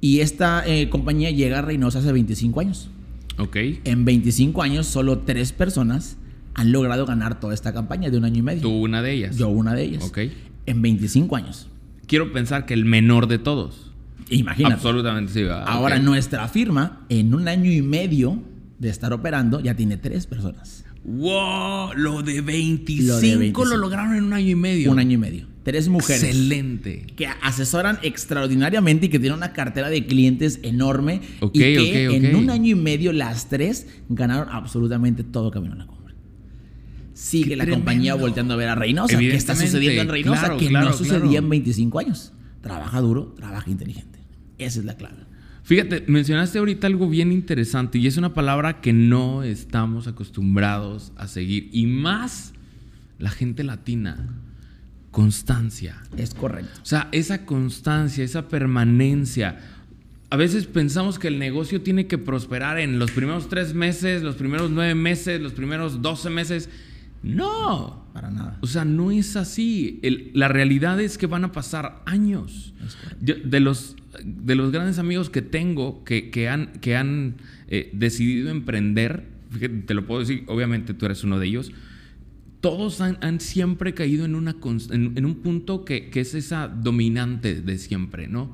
[0.00, 2.90] y esta eh, compañía llega a Reynosa hace 25 años.
[3.38, 3.56] Ok.
[3.84, 6.16] En 25 años, solo tres personas
[6.54, 8.62] han logrado ganar toda esta campaña de un año y medio.
[8.62, 9.36] Tú una de ellas.
[9.36, 10.04] Yo una de ellas.
[10.04, 10.18] Ok.
[10.66, 11.68] En 25 años.
[12.06, 13.92] Quiero pensar que el menor de todos.
[14.30, 14.74] Imagínate.
[14.74, 15.44] Absolutamente sí.
[15.48, 18.42] Ahora, nuestra firma, en un año y medio
[18.78, 20.84] de estar operando, ya tiene tres personas.
[21.04, 21.94] ¡Wow!
[21.96, 24.90] Lo de 25 lo, lograron en un año y medio.
[24.90, 25.46] Un año y medio.
[25.62, 26.22] Tres mujeres.
[26.22, 27.06] Excelente.
[27.16, 31.20] Que asesoran extraordinariamente y que tienen una cartera de clientes enorme.
[31.52, 35.86] y que en un año y medio las tres ganaron absolutamente todo camino a la
[35.86, 36.14] cumbre.
[37.12, 39.18] Sigue la compañía volteando a ver a Reynosa.
[39.18, 40.56] ¿Qué está sucediendo en Reynosa?
[40.56, 42.32] que no sucedía en 25 años.
[42.62, 44.18] Trabaja duro, trabaja inteligente.
[44.58, 45.30] Esa es la clave.
[45.62, 51.28] Fíjate, mencionaste ahorita algo bien interesante y es una palabra que no estamos acostumbrados a
[51.28, 51.68] seguir.
[51.72, 52.54] Y más
[53.18, 54.40] la gente latina.
[55.10, 56.02] Constancia.
[56.16, 56.70] Es correcto.
[56.82, 59.58] O sea, esa constancia, esa permanencia.
[60.30, 64.36] A veces pensamos que el negocio tiene que prosperar en los primeros tres meses, los
[64.36, 66.68] primeros nueve meses, los primeros doce meses.
[67.24, 68.06] No.
[68.12, 68.58] Para nada.
[68.60, 70.00] O sea, no es así.
[70.32, 72.72] la realidad es que van a pasar años.
[73.20, 79.26] de, los, de los grandes amigos que tengo que, han, que han eh, decidido emprender,
[79.86, 81.72] te lo puedo decir, obviamente tú eres uno de ellos,
[82.60, 84.56] todos han, siempre caído en, una,
[84.90, 88.50] en, un punto que, que, es esa dominante de siempre, ¿no?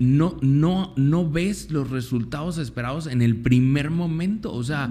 [0.00, 4.50] no, no, no ves los resultados esperados en el primer momento.
[4.50, 4.88] O sea,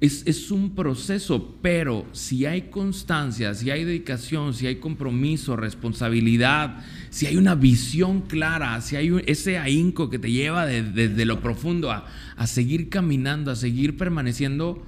[0.00, 6.82] es, es, un proceso, pero si hay constancia, si hay dedicación, si hay compromiso, responsabilidad,
[7.10, 11.90] si hay una visión clara, si hay ese ahínco que te lleva desde lo profundo
[11.90, 14.82] a, a seguir caminando, a seguir permaneciendo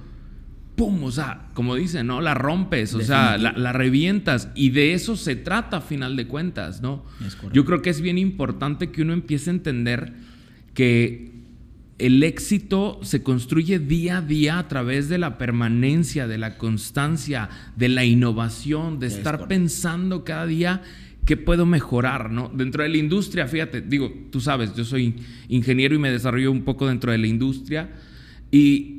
[0.75, 1.03] ¡pum!
[1.03, 2.21] O sea, como dicen, ¿no?
[2.21, 4.49] La rompes, o sea, la, revientas.
[4.55, 7.05] Y de eso se trata a final de cuentas, ¿no?
[7.53, 10.13] Yo creo que es bien importante que uno empiece a entender
[10.73, 11.33] que
[11.97, 17.49] el éxito se construye día a día a través de la permanencia, de la constancia,
[17.77, 20.81] de la innovación, de estar pensando cada día
[21.25, 22.51] qué puedo mejorar, ¿no?
[22.53, 25.15] Dentro de la industria, fíjate, digo, tú sabes, yo soy
[25.47, 27.89] ingeniero y me desarrollo un poco dentro de la industria
[28.51, 28.94] y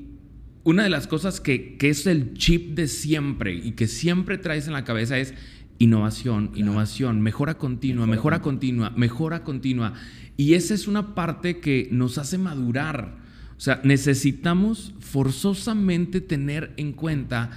[0.66, 4.72] una de las cosas que, es el chip de siempre y que siempre traes en
[4.72, 5.32] la cabeza es
[5.78, 9.92] innovación, innovación, mejora continua, mejora, continua, mejora continua.
[10.36, 13.16] Y esa es una parte que nos hace madurar.
[13.56, 17.50] O sea, necesitamos forzosamente tener en cuenta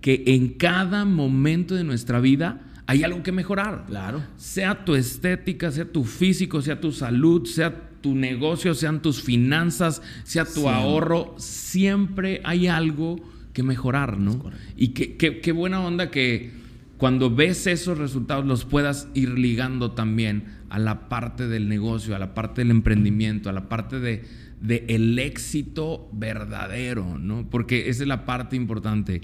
[0.00, 3.84] que en cada momento de nuestra vida hay algo que mejorar.
[3.86, 4.24] Claro.
[4.38, 10.00] Sea tu estética, sea tu físico, sea tu salud, sea tu negocio, sean tus finanzas,
[10.22, 13.16] sea tu ahorro, siempre hay algo
[13.52, 14.44] que mejorar, ¿no?
[14.76, 16.52] Y qué buena onda que
[16.98, 22.20] cuando ves esos resultados los puedas ir ligando también a la parte del negocio, a
[22.20, 24.22] la parte del emprendimiento, a la parte de,
[24.60, 27.50] de el éxito verdadero, ¿no?
[27.50, 29.22] Porque esa es la parte importante.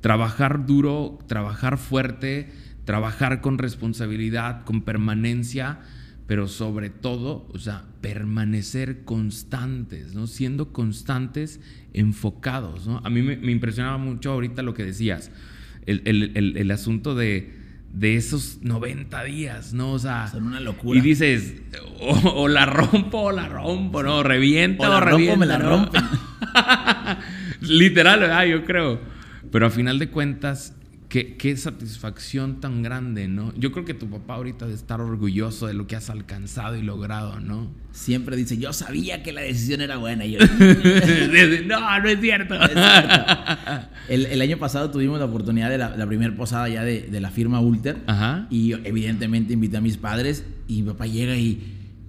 [0.00, 2.50] Trabajar duro, trabajar fuerte,
[2.84, 5.78] trabajar con responsabilidad, con permanencia
[6.26, 10.28] pero sobre todo, o sea, permanecer constantes, ¿no?
[10.28, 11.60] Siendo constantes,
[11.92, 13.00] enfocados, ¿no?
[13.02, 15.32] A mí me, impresionaba mucho ahorita lo que decías,
[15.86, 17.52] el, asunto de,
[17.92, 19.90] de esos 90 días, ¿no?
[19.90, 20.96] O sea, son una locura.
[20.96, 21.56] Y dices,
[22.00, 24.22] o, la rompo o la rompo, ¿no?
[24.22, 26.04] Reviento o, la rompo, me la rompen.
[27.60, 29.00] Literal, ah, yo creo.
[29.50, 30.75] Pero a final de cuentas,
[31.08, 33.54] Qué, satisfacción tan grande, ¿no?
[33.56, 36.82] Yo creo que tu papá ahorita debe estar orgulloso de lo que has alcanzado y
[36.82, 37.68] logrado, ¿no?
[37.92, 40.26] Siempre dice, yo sabía que la decisión era buena.
[40.26, 40.40] yo,
[41.66, 42.56] no, no es cierto.
[44.08, 48.02] El, año pasado tuvimos la oportunidad de la, primera posada ya de, la firma Ulter.
[48.08, 48.48] Ajá.
[48.50, 51.62] Y evidentemente invité a mis padres y mi papá llega y,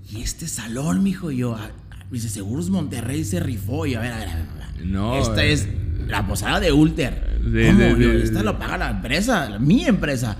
[0.09, 1.29] ¿y este salón, mijo?
[1.29, 1.69] Y yo, ah,
[2.09, 3.85] dice, Seguros Monterrey se rifó.
[3.85, 4.56] Y a ver, a ver, a ver.
[4.83, 5.17] No.
[5.17, 6.05] Esta es eh.
[6.07, 7.39] la posada de Ulter.
[7.41, 7.83] ¿Cómo?
[7.83, 10.37] esta lo paga la empresa, mi empresa.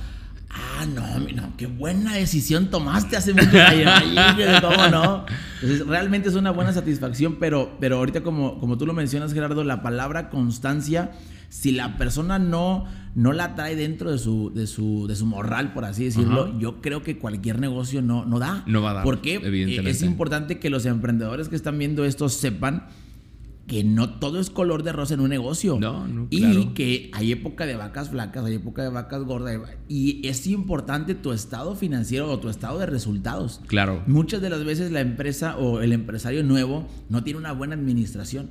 [0.50, 3.92] Ah, no, no, qué buena decisión tomaste hace mucho años.
[4.62, 5.26] ¿Cómo no?
[5.62, 9.64] Entonces, realmente es una buena satisfacción, pero, pero ahorita como, como tú lo mencionas, Gerardo,
[9.64, 11.12] la palabra constancia,
[11.50, 15.74] si la persona no, no la trae dentro de su, de su, de su morral,
[15.74, 18.64] por así decirlo, yo creo que cualquier negocio no, no da.
[18.66, 19.04] No va a dar.
[19.04, 19.42] Porque
[19.86, 22.88] es importante que los emprendedores que están viendo esto sepan
[23.68, 25.78] que no todo es color de rosa en un negocio.
[25.80, 29.60] No, no, Y que hay época de vacas flacas, hay época de vacas gordas.
[29.90, 33.62] Y es importante tu estado financiero o tu estado de resultados.
[33.68, 34.04] Claro.
[34.08, 38.50] Muchas de las veces la empresa o el empresario nuevo no tiene una buena administración.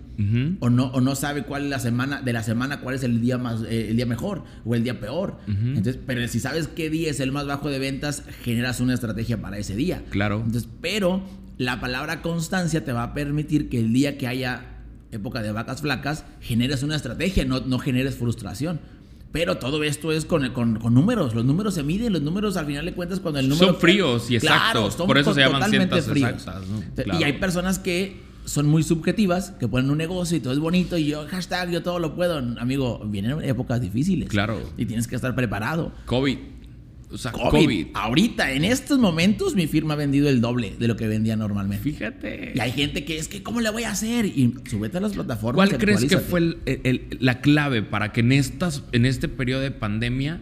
[0.61, 3.21] o, no, o no sabe cuál es la semana, de la semana, cuál es el
[3.23, 5.39] día más, eh, el día mejor o el día peor.
[5.47, 9.41] Entonces, pero si sabes qué día es el más bajo de ventas, generas una estrategia
[9.41, 10.05] para ese día.
[10.11, 10.43] Claro.
[10.45, 11.23] Entonces, pero
[11.57, 14.76] la palabra constancia te va a permitir que el día que haya
[15.17, 18.81] época de vacas flacas, generes una estrategia, no, no generes frustración.
[19.33, 21.35] Pero todo esto es con, con, números.
[21.35, 23.67] Los números se miden, los números al final de cuentas cuando el número...
[23.67, 24.97] Son fríos y exactos.
[24.97, 26.63] Por eso se llaman cientos exactas.
[27.21, 30.97] Y hay personas que son muy subjetivas, que ponen un negocio y todo es bonito
[30.97, 32.39] y yo, hashtag, yo todo lo puedo.
[32.39, 34.29] Amigo, vienen épocas difíciles.
[34.29, 34.59] Claro.
[34.79, 35.93] Y tienes que estar preparado.
[36.07, 36.39] COVID
[37.11, 37.89] o sea, COVID.
[37.95, 41.83] Ahorita, en estos momentos, mi firma ha vendido el doble de lo que vendía normalmente.
[41.83, 42.53] Fíjate.
[42.55, 44.27] Y hay gente que es que, ¿cómo le voy a hacer?
[44.27, 45.69] Y súbete a las plataformas.
[45.69, 46.57] ¿Cuál crees que fue
[47.21, 50.41] la clave para que en, estas, en este periodo de pandemia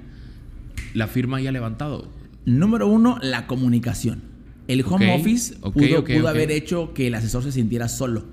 [0.95, 2.11] la firma haya levantado?
[2.47, 4.23] Número uno, la comunicación.
[4.67, 8.25] El home office pudo haber hecho que el asesor se sintiera solo.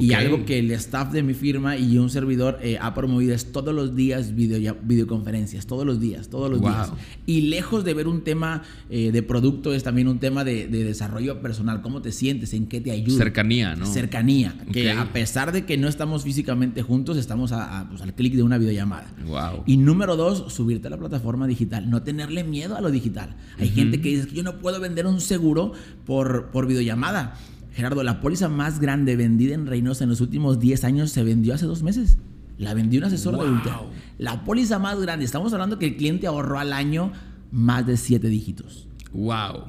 [0.00, 3.52] Y algo que el staff de mi firma y un servidor eh, ha promovido es
[3.52, 6.92] todos los días video, videoconferencias, todos los días, todos los días.
[7.26, 11.40] Y lejos de ver un tema eh, de producto, es también un tema de, desarrollo
[11.40, 13.16] personal, cómo te sientes, en qué te ayuda.
[13.16, 13.86] Cercanía, ¿no?
[13.86, 17.52] Cercanía, que a pesar de que no estamos físicamente juntos, estamos
[17.88, 19.12] pues, al clic de una videollamada.
[19.26, 19.64] Wow.
[19.66, 23.36] Y número dos, subirte a la plataforma digital, no tenerle miedo a lo digital.
[23.58, 25.72] Hay gente que dice que yo no puedo vender un seguro
[26.04, 27.36] por, por videollamada.
[27.74, 31.54] Gerardo, la póliza más grande vendida en Reynosa en los últimos 10 años se vendió
[31.54, 32.18] hace dos meses.
[32.56, 33.80] La vendió un asesor de Ultra.
[34.16, 37.12] La póliza más grande, estamos hablando que el cliente ahorró al año
[37.50, 38.86] más de 7 dígitos.
[39.12, 39.64] Wow.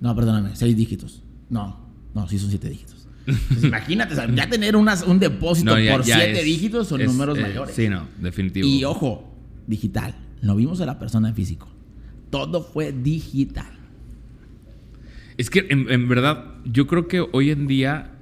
[0.00, 1.22] No, perdóname, 6 dígitos.
[1.50, 1.78] No,
[2.14, 3.06] no, sí son 7 dígitos.
[3.62, 4.86] imagínate, ya tener un
[5.18, 7.74] depósito por 7 dígitos son números mayores.
[7.74, 8.66] Sí, no, definitivo.
[8.66, 9.30] Y ojo,
[9.66, 10.14] digital.
[10.40, 11.68] No vimos a la persona en físico.
[12.30, 13.81] Todo fue digital.
[15.36, 18.12] Es que en, verdad, yo creo que hoy en día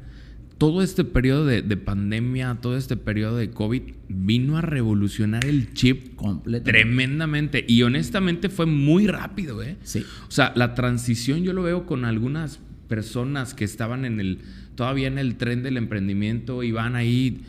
[0.58, 6.20] todo este periodo de, pandemia, todo este periodo de COVID vino a revolucionar el chip
[6.62, 7.64] tremendamente.
[7.66, 9.78] Y honestamente fue muy rápido, ¿eh?
[9.82, 10.04] Sí.
[10.28, 14.40] O sea, la transición yo lo veo con algunas personas que estaban en el,
[14.74, 17.40] todavía en el tren del emprendimiento y van ahí.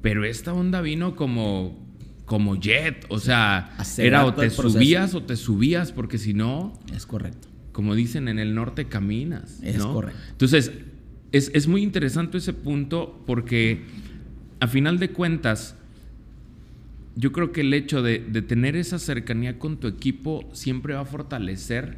[0.00, 1.84] Pero esta onda vino como,
[2.26, 3.06] como jet.
[3.08, 6.78] O sea, era o te subías o te subías, porque si no.
[6.94, 9.60] Es correcto como dicen, en el norte caminas.
[9.62, 10.20] Es correcto.
[10.30, 10.72] Entonces,
[11.32, 13.82] es, muy interesante ese punto porque
[14.60, 15.76] a final de cuentas,
[17.16, 21.04] yo creo que el hecho de, tener esa cercanía con tu equipo siempre va a
[21.04, 21.96] fortalecer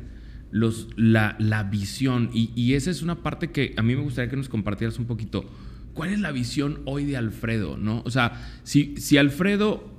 [0.51, 2.31] los, la, visión.
[2.33, 5.07] Y, y, esa es una parte que a mí me gustaría que nos compartieras un
[5.07, 5.51] poquito.
[5.95, 7.77] ¿Cuál es la visión hoy de Alfredo?
[7.77, 8.03] ¿no?
[8.05, 9.94] O sea, si, si Alfredo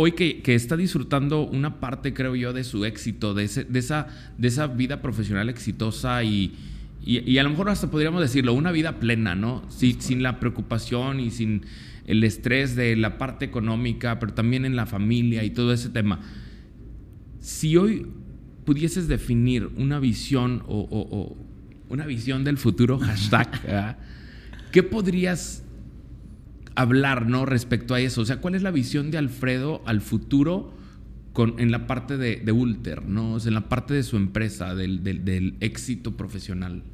[0.00, 4.06] hoy que, está disfrutando una parte, creo yo, de su éxito, de, de, esa,
[4.38, 6.54] de esa vida profesional exitosa y,
[7.04, 9.64] y, a lo mejor hasta podríamos decirlo, una vida plena, ¿no?
[9.70, 11.62] sin la preocupación y sin
[12.06, 16.20] el estrés de la parte económica, pero también en la familia y todo ese tema.
[17.40, 18.06] Si hoy
[18.64, 21.36] pudieses definir una visión o,
[21.88, 23.96] una visión del futuro, hashtag,
[24.70, 25.64] ¿qué podrías
[26.78, 27.44] hablar, ¿no?
[27.44, 28.20] Respecto a eso.
[28.20, 30.72] O sea, ¿cuál es la visión de Alfredo al futuro
[31.32, 33.34] con, en la parte de, de Ulter, ¿no?
[33.34, 36.84] O sea, en la parte de su empresa, del, éxito profesional.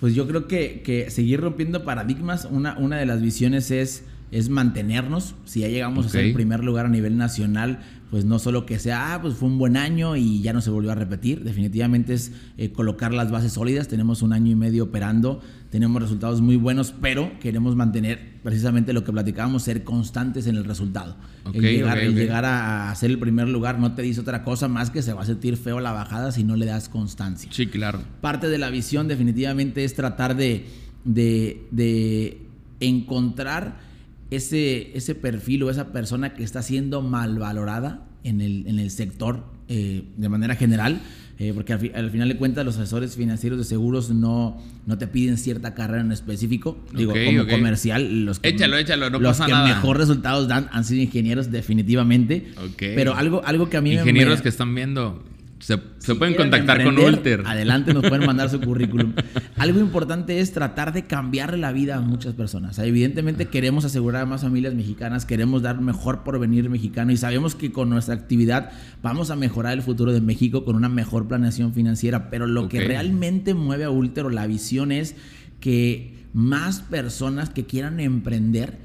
[0.00, 4.04] Pues yo creo que, que, seguir rompiendo paradigmas, una, una de las visiones es
[4.34, 5.36] es mantenernos.
[5.44, 7.78] Si ya llegamos a ser el primer lugar a nivel nacional,
[8.10, 10.70] pues no solo que sea, ah, pues fue un buen año y ya no se
[10.70, 11.44] volvió a repetir.
[11.44, 13.86] Definitivamente es eh, colocar las bases sólidas.
[13.86, 19.04] Tenemos un año y medio operando, tenemos resultados muy buenos, pero queremos mantener precisamente lo
[19.04, 21.16] que platicábamos, ser constantes en el resultado.
[21.52, 25.02] el llegar, llegar a, ser el primer lugar no te dice otra cosa más que
[25.02, 27.50] se va a sentir feo la bajada si no le das constancia.
[27.52, 28.00] Sí, claro.
[28.20, 30.66] Parte de la visión definitivamente es tratar de,
[31.04, 32.42] de, de
[32.80, 33.93] encontrar
[34.30, 38.90] ese, ese perfil o esa persona que está siendo mal valorada en el, en el
[38.90, 41.00] sector eh, de manera general.
[41.36, 45.36] Eh, porque al, final de cuentas los asesores financieros de seguros no, no te piden
[45.36, 46.78] cierta carrera en específico.
[46.96, 51.02] Digo, como comercial, los que, échalo, échalo, no los que mejor resultados dan han sido
[51.02, 52.52] ingenieros definitivamente.
[52.78, 55.24] Pero algo, algo que a mí Ingenieros que están viendo
[55.64, 57.42] se, pueden contactar con Ulter.
[57.46, 59.14] Adelante, nos pueden mandar su currículum.
[59.56, 62.78] Algo importante es tratar de cambiarle la vida a muchas personas.
[62.78, 67.72] evidentemente queremos asegurar a más familias mexicanas, queremos dar mejor porvenir mexicano y sabemos que
[67.72, 72.28] con nuestra actividad vamos a mejorar el futuro de México con una mejor planeación financiera.
[72.28, 75.16] Pero lo que realmente mueve a Ulter o la visión es
[75.60, 78.76] que más personas que quieran emprender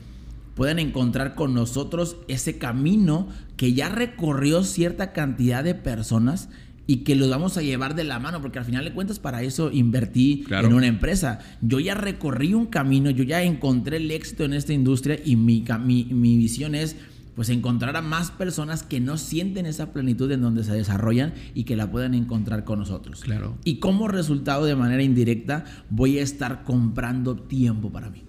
[0.55, 3.27] puedan encontrar con nosotros ese camino
[3.57, 6.47] que ya recorrió cierta cantidad de personas
[6.89, 9.43] y que los vamos a llevar de la mano, porque al final de cuentas para
[9.43, 11.37] eso invertí en una empresa.
[11.61, 15.63] Yo ya recorrí un camino, yo ya encontré el éxito en esta industria y mi,
[15.85, 16.95] mi, visión es
[17.35, 21.65] pues encontrar a más personas que no sienten esa plenitud en donde se desarrollan y
[21.65, 23.21] que la puedan encontrar con nosotros.
[23.21, 23.55] Claro.
[23.63, 28.23] Y como resultado de manera indirecta voy a estar comprando tiempo para mí.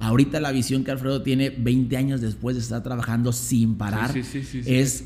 [0.00, 5.04] Ahorita la visión que Alfredo tiene 20 años después de estar trabajando sin parar es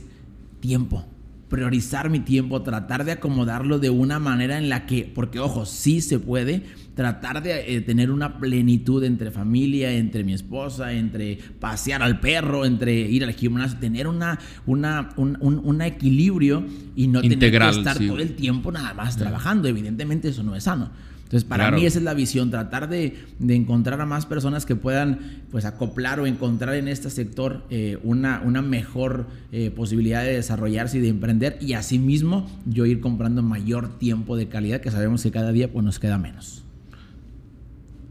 [0.61, 1.05] tiempo
[1.53, 6.01] priorizar mi tiempo, tratar de acomodarlo de una manera en la que, porque ojo, sí
[6.01, 6.63] se puede,
[6.95, 12.65] tratar de eh, tener una plenitud entre familia, entre mi esposa, entre pasear al perro,
[12.65, 16.65] entre ir al gimnasio, tener una, una, un, equilibrio
[16.97, 19.69] y no tener que estar todo el tiempo nada más trabajando.
[19.69, 20.91] Evidentemente eso no es sano.
[21.33, 23.17] Entonces, para mí esa es la visión, tratar de,
[23.49, 28.43] encontrar a más personas que puedan pues acoplar o encontrar en este sector eh, una,
[28.45, 33.99] una mejor eh, posibilidad de desarrollarse y de emprender y asimismo yo ir comprando mayor
[33.99, 36.65] tiempo de calidad que sabemos que cada día pues nos queda menos.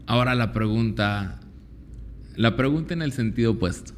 [0.06, 1.38] Ahora la pregunta,
[2.34, 3.92] la pregunta en el sentido opuesto.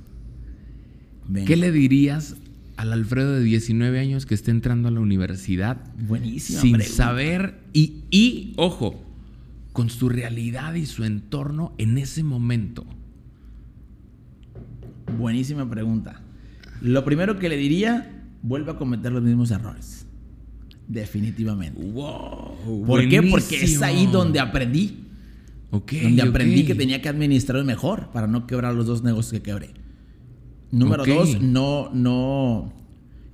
[1.47, 2.37] ¿Qué le dirías
[2.77, 6.61] al Alfredo de 19 años que está entrando a la universidad Buenísimo.
[6.61, 9.03] sin saber y, y, ojo,
[9.75, 12.87] con su realidad y su entorno en ese momento?
[15.18, 16.22] Buenísima pregunta.
[16.81, 20.07] Lo primero que le diría, vuelve a cometer los mismos errores.
[20.87, 21.83] Definitivamente.
[21.83, 23.20] Wow, ¿Por qué?
[23.22, 25.07] Porque es ahí donde aprendí.
[25.70, 29.70] donde aprendí que tenía que administrar mejor para no quebrar los dos negocios que quebré.
[30.70, 32.72] Número dos, no, no,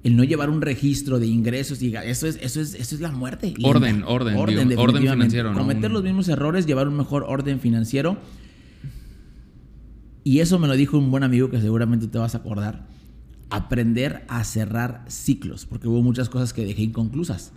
[0.02, 3.10] el no llevar un registro de ingresos y eso es, eso es, eso es la
[3.10, 3.54] muerte.
[3.62, 5.52] Orden, orden, orden, orden financiero.
[5.52, 8.18] Cometer los mismos errores, llevar un mejor orden financiero.
[10.24, 12.86] Y eso me lo dijo un buen amigo que seguramente te vas a acordar.
[13.50, 17.52] Aprender a cerrar ciclos, porque hubo muchas cosas que dejé inconclusas.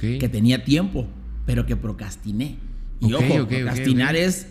[0.00, 1.06] Que tenía tiempo,
[1.46, 2.56] pero que procrastiné.
[3.00, 4.48] Y ojo, procrastinar es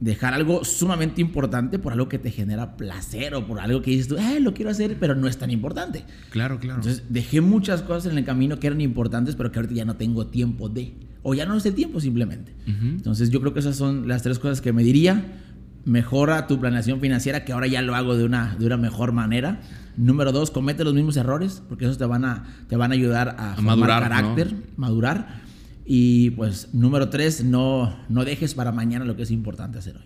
[0.00, 4.08] dejar algo sumamente importante por algo que te genera placer o por algo que dices
[4.08, 6.04] tú, eh, lo quiero hacer, pero no es tan importante.
[6.30, 6.76] Claro, claro.
[6.76, 9.96] Entonces dejé muchas cosas en el camino que eran importantes, pero que ahorita ya no
[9.96, 12.54] tengo tiempo de, o ya no es el tiempo simplemente.
[12.66, 15.42] Entonces yo creo que esas son las tres cosas que me diría.
[15.84, 19.60] Mejora tu planeación financiera, que ahora ya lo hago de una, de una mejor manera.
[19.96, 23.36] Número dos, comete los mismos errores, porque esos te van a, te van a ayudar
[23.38, 25.47] a, formar madurar, carácter, madurar.
[25.90, 30.04] Y pues número tres, no, no dejes para mañana lo que es importante hacer hoy.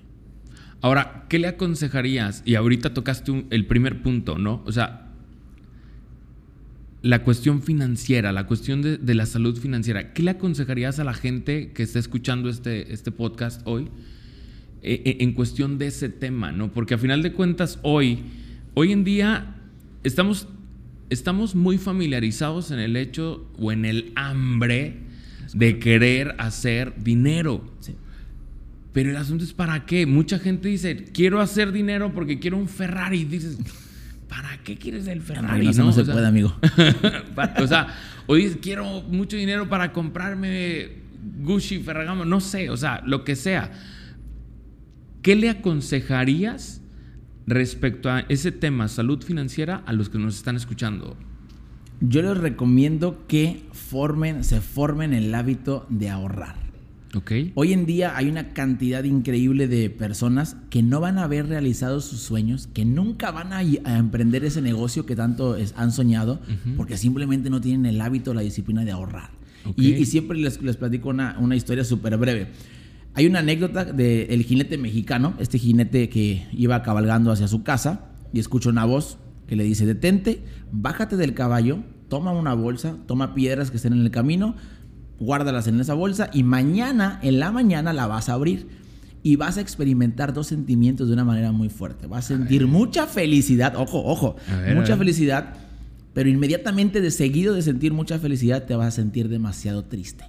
[0.80, 2.44] Ahora, ¿qué le aconsejarías?
[2.44, 4.62] Y ahorita tocaste el primer punto, ¿no?
[4.64, 5.08] O sea,
[7.02, 10.12] la cuestión financiera, la cuestión de, la salud financiera.
[10.12, 13.88] ¿Qué le aconsejarías a la gente que está escuchando este, este podcast hoy
[14.82, 16.70] eh, eh, en cuestión de ese tema, ¿no?
[16.70, 18.20] Porque a final de cuentas, hoy,
[18.74, 19.56] hoy en día,
[20.04, 20.46] estamos,
[21.10, 25.10] estamos muy familiarizados en el hecho o en el hambre
[25.54, 27.64] de querer hacer dinero.
[28.92, 30.06] Pero el asunto es para qué.
[30.06, 33.24] Mucha gente dice, quiero hacer dinero porque quiero un Ferrari.
[33.24, 33.58] Dices,
[34.28, 35.66] ¿para qué quieres el Ferrari?
[35.66, 36.54] No, no se puede, amigo.
[37.58, 37.88] o sea,
[38.26, 41.02] o dices, quiero mucho dinero para comprarme
[41.42, 43.72] Gucci, Ferragamo, no sé, o sea, lo que sea.
[45.22, 46.82] ¿Qué le aconsejarías
[47.46, 51.16] respecto a ese tema, salud financiera, a los que nos están escuchando?
[52.02, 56.56] Yo les recomiendo que formen, se formen el hábito de ahorrar.
[57.14, 57.52] Okay.
[57.54, 62.00] Hoy en día hay una cantidad increíble de personas que no van a haber realizado
[62.00, 66.40] sus sueños, que nunca van a, emprender ese negocio que tanto han soñado,
[66.76, 69.30] porque simplemente no tienen el hábito, la disciplina de ahorrar.
[69.76, 72.48] Y, siempre les, platico una, una historia súper breve.
[73.14, 78.40] Hay una anécdota del jinete mexicano, este jinete que iba cabalgando hacia su casa y
[78.40, 80.42] escucha una voz que le dice, detente,
[80.72, 84.54] bájate del caballo, toma una bolsa, toma piedras que estén en el camino,
[85.18, 88.68] guárdalas en esa bolsa y mañana, en la mañana, la vas a abrir.
[89.22, 92.06] Y vas a experimentar dos sentimientos de una manera muy fuerte.
[92.06, 94.36] Vas a sentir mucha felicidad, ojo, ojo,
[94.74, 95.54] mucha felicidad,
[96.12, 100.26] pero inmediatamente de seguido de sentir mucha felicidad te vas a sentir demasiado triste.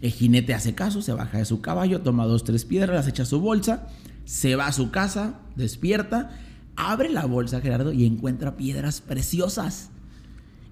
[0.00, 3.24] El jinete hace caso, se baja de su caballo, toma dos, tres piedras, las echa
[3.24, 3.88] a su bolsa,
[4.24, 6.30] se va a su casa, despierta,
[6.76, 9.90] abre la bolsa, Gerardo, y encuentra piedras preciosas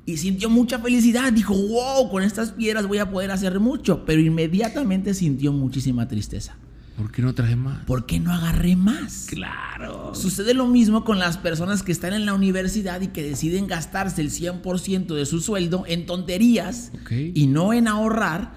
[0.08, 1.30] y sintió mucha felicidad.
[1.34, 4.06] Dijo, wow, con estas piedras voy a poder hacer mucho.
[4.06, 6.56] Pero inmediatamente sintió muchísima tristeza.
[6.96, 7.84] ¿Por qué no traje más?
[7.84, 9.26] ¿Por qué no agarré más?
[9.28, 10.14] Claro.
[10.14, 14.22] Sucede lo mismo con las personas que están en la universidad y que deciden gastarse
[14.22, 18.54] el 100% de su sueldo en tonterías y no en ahorrar.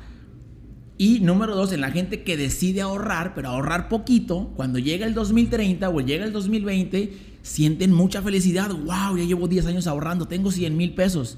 [0.97, 5.13] Y número dos, en la gente que decide ahorrar, pero ahorrar poquito, cuando llega el
[5.13, 8.71] 2030 o llega el 2020 sienten mucha felicidad.
[8.71, 9.17] ¡Wow!
[9.17, 11.37] Ya llevo 10 años ahorrando, tengo 100 mil pesos.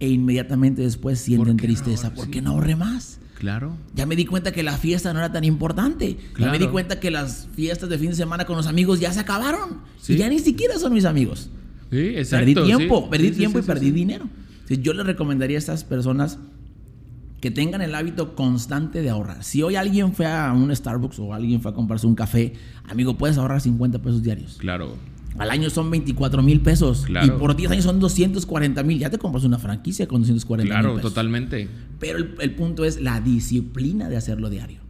[0.00, 2.12] E inmediatamente después sienten tristeza.
[2.12, 3.20] ¿Por qué no ahorré más?
[3.38, 3.76] Claro.
[3.94, 6.16] Ya me di cuenta que la fiesta no era tan importante.
[6.38, 9.12] Ya me di cuenta que las fiestas de fin de semana con los amigos ya
[9.12, 9.80] se acabaron.
[10.08, 11.50] Y ya ni siquiera son mis amigos.
[11.90, 12.46] Sí, exacto.
[12.46, 14.28] Perdí tiempo, perdí tiempo y perdí dinero.
[14.68, 16.38] yo le recomendaría a estas personas
[17.40, 19.42] que tengan el hábito constante de ahorrar.
[19.42, 22.54] Si hoy alguien fue a un Starbucks o alguien fue a comprarse un café,
[22.88, 24.58] amigo, puedes ahorrar 50 pesos diarios.
[24.58, 24.96] Claro.
[25.38, 27.06] Al año son 24 mil pesos.
[27.08, 28.98] Y por 10 años son 240 mil.
[28.98, 30.82] Ya te compras una franquicia con 240 mil.
[30.82, 31.68] Claro, totalmente.
[31.98, 34.80] Pero el, punto es la disciplina de hacerlo diario.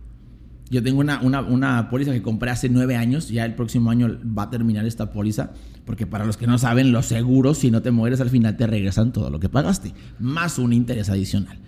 [0.70, 3.28] Yo tengo una, una, una, póliza que compré hace nueve años.
[3.28, 5.52] Ya el próximo año va a terminar esta póliza.
[5.84, 8.66] Porque para los que no saben, los seguros, si no te mueres, al final te
[8.66, 9.92] regresan todo lo que pagaste.
[10.18, 11.58] Más un interés adicional.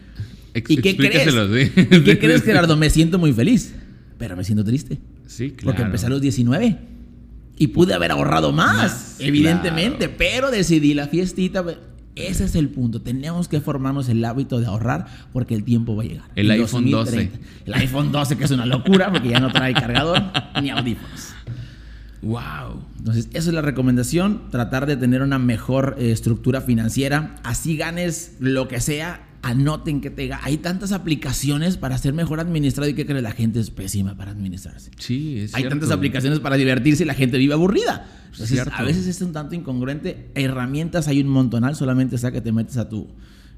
[0.54, 1.34] ¿Y qué crees?
[1.90, 2.76] ¿Y qué crees, Gerardo?
[2.76, 3.74] Me siento muy feliz.
[4.18, 5.00] Pero me siento triste.
[5.26, 5.64] Sí, claro.
[5.64, 6.93] Porque empecé a los 19.
[7.56, 11.64] Y pude haber ahorrado más, evidentemente, pero decidí la fiestita.
[12.16, 13.00] Ese es el punto.
[13.00, 16.30] Tenemos que formarnos el hábito de ahorrar porque el tiempo va a llegar.
[16.36, 17.30] El iPhone 12.
[17.66, 20.22] El iPhone 12, que es una locura porque ya no trae cargador
[20.62, 21.34] ni audífonos.
[22.22, 22.82] Wow.
[22.98, 28.36] Entonces, esa es la recomendación, tratar de tener una mejor eh, estructura financiera, así ganes
[28.40, 33.04] lo que sea anoten que te hay tantas aplicaciones para ser mejor administrado y que
[33.04, 34.90] cree la gente es pésima para administrarse.
[34.98, 38.06] Sí, es Hay tantas aplicaciones para divertirse y la gente vive aburrida.
[38.72, 40.30] a veces es un tanto incongruente.
[40.34, 43.08] Herramientas hay un montonal, solamente sea que te metes a tu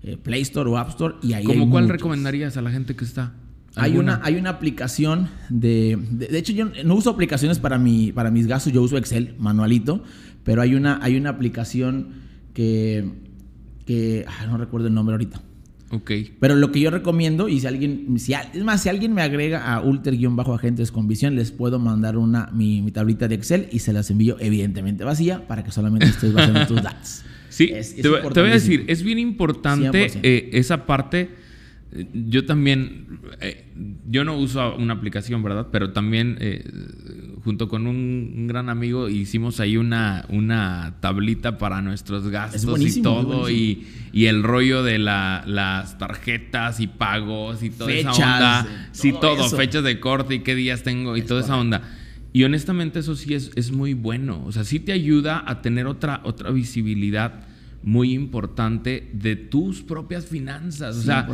[0.03, 3.05] eh, Play Store o App Store y ahí ¿Cómo cuál recomendarías a la gente que
[3.05, 3.35] está?
[3.77, 8.31] Hay una, hay una aplicación de, de, hecho yo no uso aplicaciones para mi para
[8.31, 10.03] mis gastos, yo uso Excel manualito,
[10.45, 12.09] pero hay una hay una aplicación
[12.55, 13.05] que
[13.85, 15.43] que ah, no recuerdo el nombre ahorita
[15.91, 16.11] Ok.
[16.41, 19.73] Pero lo que yo recomiendo, y si alguien, si, es más, si alguien me agrega
[19.73, 24.11] a ulter-agentes con visión, les puedo mandar una, mi, tablita de Excel y se las
[24.11, 27.23] envío evidentemente vacía para que solamente estés basando tus datos.
[27.49, 27.73] Sí,
[28.03, 31.31] te, voy a decir, es bien importante eh, esa parte
[32.13, 33.65] yo también, eh,
[34.09, 35.69] yo no uso una aplicación, ¿verdad?
[35.71, 36.65] Pero también eh,
[37.47, 43.49] junto con un, gran amigo hicimos ahí una, una tablita para nuestros gastos y todo.
[43.49, 48.89] Y, el rollo de las tarjetas y pagos y toda esa onda.
[48.91, 51.83] sí, todo, fechas de corte y qué días tengo y toda esa onda.
[52.33, 54.43] Y honestamente eso sí es, es muy bueno.
[54.45, 57.47] O sea, sí te ayuda a tener otra, otra visibilidad
[57.85, 60.97] muy importante de tus propias finanzas.
[60.97, 61.29] O sea,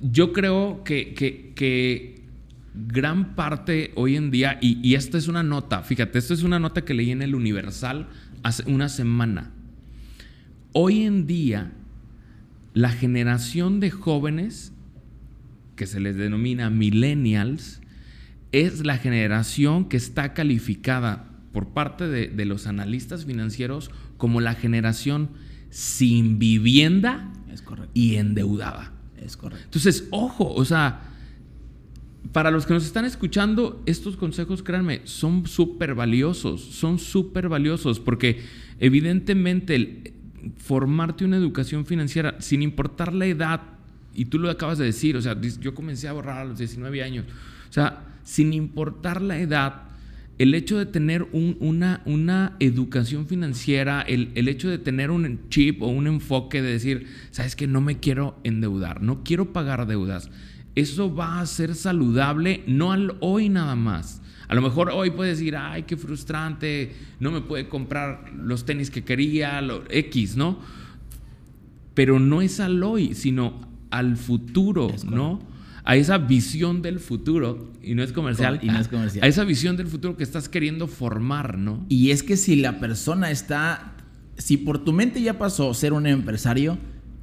[0.00, 2.13] yo creo que,
[2.74, 6.84] gran parte hoy en día, y, esta es una nota, fíjate, esta es una nota
[6.84, 8.08] que leí en el Universal
[8.42, 9.52] hace una semana.
[10.72, 11.72] Hoy en día,
[12.72, 14.72] la generación de jóvenes,
[15.76, 17.80] que se les denomina millennials,
[18.50, 24.54] es la generación que está calificada por parte de, de los analistas financieros como la
[24.54, 25.30] generación
[25.70, 27.32] sin vivienda
[27.94, 28.92] y endeudada.
[29.16, 29.64] Es correcto.
[29.64, 31.13] Entonces, ojo, o sea,
[32.32, 38.00] para los que nos están escuchando, estos consejos, créanme, son súper valiosos, son súper valiosos,
[38.00, 38.42] porque
[38.80, 40.12] evidentemente el
[40.56, 43.62] formarte una educación financiera, sin importar la edad,
[44.14, 47.02] y tú lo acabas de decir, o sea, yo comencé a ahorrar a los 19
[47.02, 47.26] años,
[47.68, 49.82] o sea, sin importar la edad,
[50.38, 55.80] el hecho de tener una, una, educación financiera, el, el, hecho de tener un chip
[55.80, 60.30] o un enfoque de decir, sabes que no me quiero endeudar, no quiero pagar deudas,
[60.74, 64.20] eso va a ser saludable no al hoy nada más.
[64.48, 68.90] A lo mejor hoy puedes decir, ay, qué frustrante, no me puede comprar los tenis
[68.90, 70.58] que quería, lo X, ¿no?
[71.94, 75.40] Pero no es al hoy, sino al futuro, ¿no?
[75.84, 79.24] A esa visión del futuro, y no es comercial, y no es comercial.
[79.24, 81.84] A, esa visión del futuro que estás queriendo formar, ¿no?
[81.88, 83.94] Y es que si la persona está,
[84.36, 86.78] si por tu mente ya pasó ser un empresario,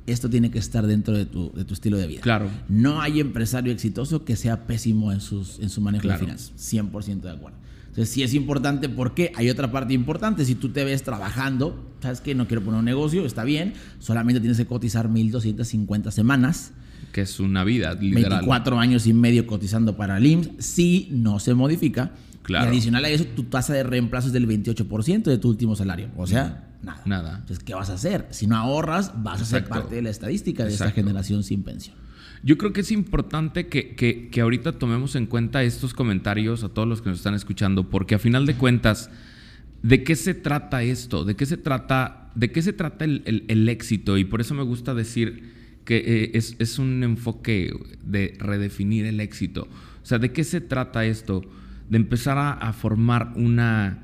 [0.07, 2.21] esto tiene que estar dentro de tu, de tu estilo de vida.
[2.21, 2.49] Claro.
[2.69, 6.53] No hay empresario exitoso que sea pésimo en, sus, en su manejo de finanzas.
[6.57, 7.57] 100% de acuerdo.
[7.91, 10.45] Entonces, sí es importante porque hay otra parte importante.
[10.45, 14.39] Si tú te ves trabajando, sabes que no quiero poner un negocio, está bien, solamente
[14.39, 16.71] tienes que cotizar 1.250 semanas.
[17.11, 18.39] Que es una vida, literal.
[18.39, 20.65] 24 años y medio cotizando para el IMSS.
[20.65, 22.11] Si no se modifica.
[22.43, 22.65] Claro.
[22.65, 26.09] Y adicional a eso, tu tasa de reemplazo es del 28% de tu último salario.
[26.17, 27.01] O sea, nada.
[27.05, 27.35] Nada.
[27.39, 28.27] Entonces, ¿qué vas a hacer?
[28.31, 31.95] Si no ahorras, vas a ser parte de la estadística de esta generación sin pensión.
[32.43, 36.87] Yo creo que es importante que, que, ahorita tomemos en cuenta estos comentarios a todos
[36.87, 39.11] los que nos están escuchando, porque a final de cuentas,
[39.83, 41.23] ¿de qué se trata esto?
[41.23, 44.17] ¿De qué se trata, de qué se trata el, el, éxito?
[44.17, 45.53] Y por eso me gusta decir
[45.85, 47.71] que eh, es, es, un enfoque
[48.03, 49.67] de redefinir el éxito.
[50.01, 51.43] O sea, ¿de qué se trata esto?
[51.91, 53.99] De empezar a, a formar una,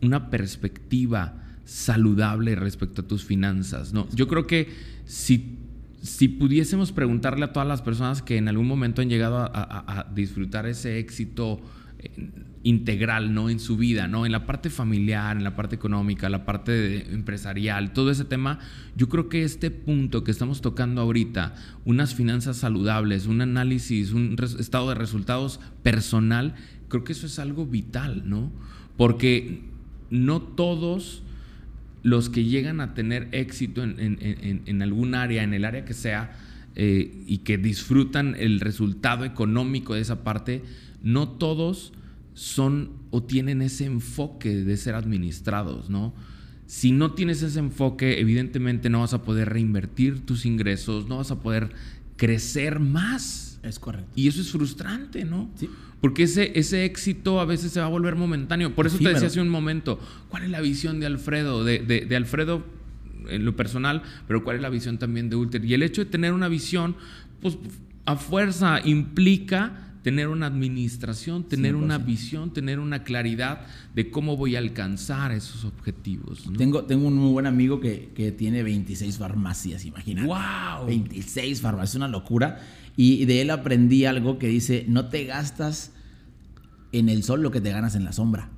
[0.00, 3.92] una perspectiva saludable respecto a tus finanzas.
[3.92, 4.08] ¿no?
[4.12, 4.68] Yo creo que
[5.04, 5.56] si,
[6.02, 10.66] si pudiésemos preguntarle a todas las personas que en algún momento han llegado a, disfrutar
[10.66, 11.60] ese éxito
[12.00, 12.10] eh,
[12.64, 13.50] integral ¿no?
[13.50, 14.26] en su vida, ¿no?
[14.26, 18.58] en la parte familiar, en la parte económica, la parte empresarial, todo ese tema,
[18.96, 24.36] yo creo que este punto que estamos tocando ahorita, unas finanzas saludables, un análisis, un
[24.58, 26.56] estado de resultados personal,
[26.90, 28.52] creo que eso es algo vital, ¿no?
[28.98, 29.62] Porque
[30.10, 31.22] no todos
[32.02, 36.36] los que llegan a tener éxito en, algún área, en el área que sea,
[36.76, 40.62] eh, y que disfrutan el resultado económico de esa parte,
[41.02, 41.92] no todos
[42.34, 46.14] son o tienen ese enfoque de ser administrados, ¿no?
[46.66, 51.32] Si no tienes ese enfoque, evidentemente no vas a poder reinvertir tus ingresos, no vas
[51.32, 51.70] a poder
[52.16, 53.49] crecer más.
[53.62, 54.10] Es correcto.
[54.14, 55.50] Y eso es frustrante, ¿no?
[55.56, 55.68] Sí.
[56.00, 58.74] Porque ese, ese éxito a veces se va a volver momentáneo.
[58.74, 61.62] Por eso te decía hace un momento, ¿cuál es la visión de Alfredo?
[61.62, 62.64] De, de, Alfredo
[63.28, 65.62] en lo personal, pero cuál es la visión también de Ulter.
[65.64, 66.96] Y el hecho de tener una visión,
[67.42, 67.58] pues
[68.06, 74.56] a fuerza implica tener una administración, tener una visión, tener una claridad de cómo voy
[74.56, 76.48] a alcanzar esos objetivos.
[76.56, 80.26] Tengo, tengo un muy buen amigo que, que tiene 26 farmacias, imagínate.
[80.26, 80.86] ¡Wow!
[80.86, 82.58] 26 farmacias, es una locura.
[82.96, 85.92] Y de él aprendí algo que dice, no te gastas
[86.92, 88.50] en el sol lo que te ganas en la sombra.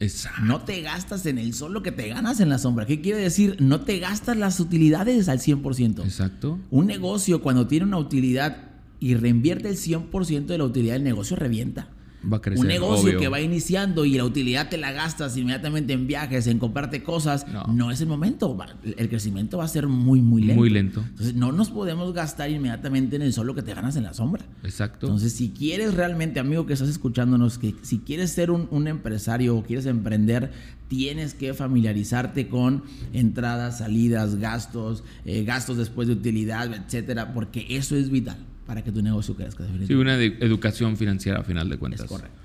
[0.00, 0.42] Exacto.
[0.42, 2.86] No te gastas en el sol lo que te ganas en la sombra.
[2.86, 3.56] ¿Qué quiere decir?
[3.60, 6.04] No te gastas las utilidades al 100%.
[6.04, 6.58] Exacto.
[6.70, 11.36] Un negocio cuando tiene una utilidad y reinvierte el 100% de la utilidad del negocio,
[11.36, 11.88] revienta.
[12.30, 15.92] Va a crecer, un negocio que va iniciando y la utilidad te la gastas inmediatamente
[15.92, 18.56] en viajes, en comprarte cosas, no, es el momento.
[18.96, 20.60] El crecimiento va a ser muy, muy lento.
[20.60, 21.04] Muy lento.
[21.08, 24.44] Entonces, no nos podemos gastar inmediatamente en el solo que te ganas en la sombra.
[24.62, 25.06] Exacto.
[25.06, 29.62] Entonces, si quieres realmente, amigo que estás escuchándonos, que si quieres ser un, empresario o
[29.62, 30.50] quieres emprender,
[30.88, 37.96] tienes que familiarizarte con entradas, salidas, gastos, eh, gastos después de utilidad, etcétera, porque eso
[37.96, 38.38] es vital
[38.70, 39.66] para que tu negocio crezca.
[39.84, 42.02] Sí, una educación financiera a final de cuentas.
[42.02, 42.38] Es correcto.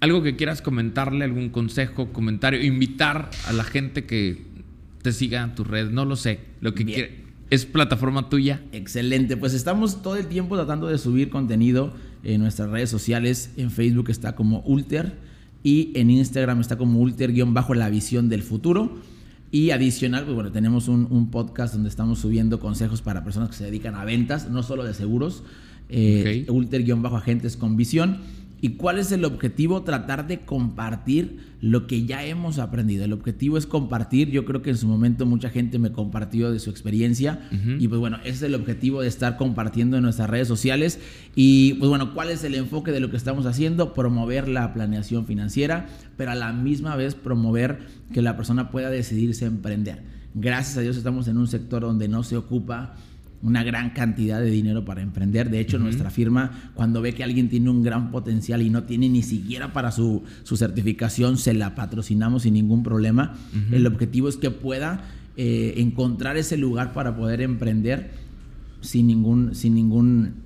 [0.00, 4.44] Algo que quieras comentarle, algún consejo, comentario, invitar a la gente que
[5.00, 8.60] te siga en tu red, no lo sé, lo que ¿Es plataforma tuya?
[8.72, 13.50] Excelente, pues estamos todo el tiempo tratando de subir contenido en nuestras redes sociales.
[13.56, 15.16] En Facebook está como Ulter
[15.62, 18.98] y en Instagram está como Ulter-la visión del futuro.
[19.54, 23.64] Y adicional, pues bueno, tenemos un, podcast donde estamos subiendo consejos para personas que se
[23.64, 25.44] dedican a ventas, no solo de seguros,
[25.88, 28.18] eh, ulter-agentes con visión.
[28.64, 29.82] ¿Y cuál es el objetivo?
[29.82, 33.04] Tratar de compartir lo que ya hemos aprendido.
[33.04, 34.30] El objetivo es compartir.
[34.30, 37.46] Yo creo que en su momento mucha gente me compartió de su experiencia.
[37.78, 40.98] Y pues bueno, ese es el objetivo de estar compartiendo en nuestras redes sociales.
[41.34, 43.92] Y pues bueno, ¿cuál es el enfoque de lo que estamos haciendo?
[43.92, 45.86] Promover la planeación financiera,
[46.16, 47.80] pero a la misma vez promover
[48.14, 50.04] que la persona pueda decidirse a emprender.
[50.32, 52.94] Gracias a Dios estamos en un sector donde no se ocupa
[53.44, 55.50] una gran cantidad de dinero para emprender.
[55.50, 59.08] De hecho, nuestra firma, cuando ve que alguien tiene un gran potencial y no tiene
[59.10, 63.34] ni siquiera para su, certificación, se la patrocinamos sin ningún problema.
[63.70, 65.04] El objetivo es que pueda
[65.36, 68.12] eh, encontrar ese lugar para poder emprender
[68.80, 70.36] sin ningún, sin ningún,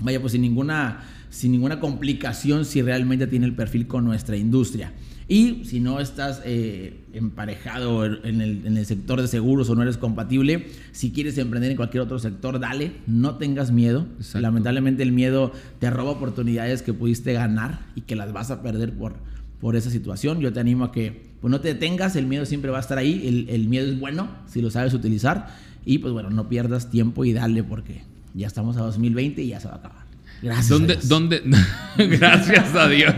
[0.00, 4.92] vaya, pues sin ninguna, sin ninguna complicación si realmente tiene el perfil con nuestra industria.
[5.28, 10.68] Y si no estás eh, emparejado en el, sector de seguros o no eres compatible,
[10.92, 14.06] si quieres emprender en cualquier otro sector, dale, no tengas miedo.
[14.34, 18.92] Lamentablemente el miedo te roba oportunidades que pudiste ganar y que las vas a perder
[18.92, 19.14] por,
[19.60, 20.40] por esa situación.
[20.40, 22.98] Yo te animo a que pues, no te detengas, el miedo siempre va a estar
[22.98, 25.48] ahí, el, el miedo es bueno si lo sabes utilizar
[25.84, 28.02] y pues bueno, no pierdas tiempo y dale porque
[28.34, 30.06] ya estamos a 2020 y ya se va a acabar.
[30.40, 30.68] Gracias.
[30.68, 31.08] ¿Dónde, a Dios.
[31.08, 31.42] ¿dónde,
[31.98, 33.14] gracias a Dios.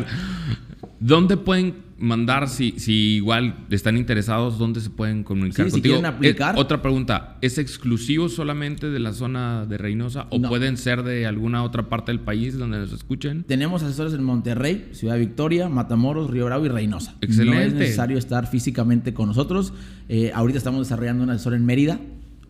[1.01, 5.99] ¿Dónde pueden mandar si, si igual están interesados, dónde se pueden comunicar contigo?
[5.99, 6.55] Si aplicar.
[6.57, 11.27] Eh, otra pregunta, ¿es exclusivo solamente de la zona de Reynosa o pueden ser de
[11.27, 13.45] alguna otra parte del país donde nos escuchen?
[13.45, 17.17] Tenemos asesores en Monterrey, Ciudad Victoria, Matamoros, Río Bravo y Reynosa.
[17.21, 17.59] Excelente.
[17.59, 19.73] No es necesario estar físicamente con nosotros.
[20.09, 22.01] Eh, ahorita estamos desarrollando un asesor en Mérida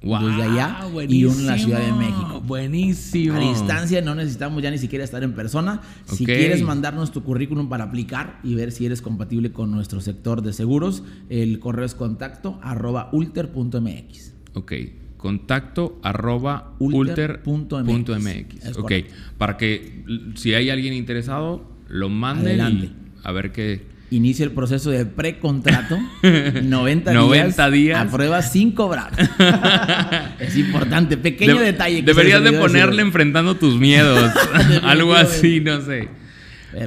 [0.01, 2.40] desde allá y uno en la Ciudad de México.
[2.44, 3.36] Buenísimo.
[3.36, 5.80] A distancia no necesitamos ya ni siquiera estar en persona.
[6.07, 10.42] Si quieres mandarnos tu currículum para aplicar y ver si eres compatible con nuestro sector
[10.42, 14.34] de seguros, el correo es contacto arroba ulter.mx.
[14.55, 14.72] Ok,
[15.16, 18.76] contacto arroba ulter.mx.
[18.78, 18.92] ok,
[19.36, 20.05] para que
[20.36, 22.92] si hay alguien interesado, lo manden y
[23.24, 25.99] a ver qué inicia el proceso de precontrato.
[26.63, 29.13] 90, 90 días, A prueba sin cobrar.
[30.39, 31.17] es importante.
[31.17, 32.03] Pequeño detalle.
[32.03, 34.33] deberías de ponerle enfrentando tus miedos.
[34.83, 36.09] Algo así, no sé.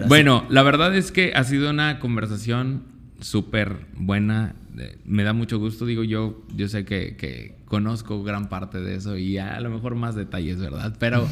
[0.07, 2.83] bueno, la verdad es que ha sido una conversación
[3.19, 4.55] súper buena.
[5.05, 9.37] Me da mucho gusto, digo yo, yo sé que, conozco gran parte de eso y
[9.37, 10.93] a lo mejor más detalles, ¿verdad?
[10.99, 11.25] Pero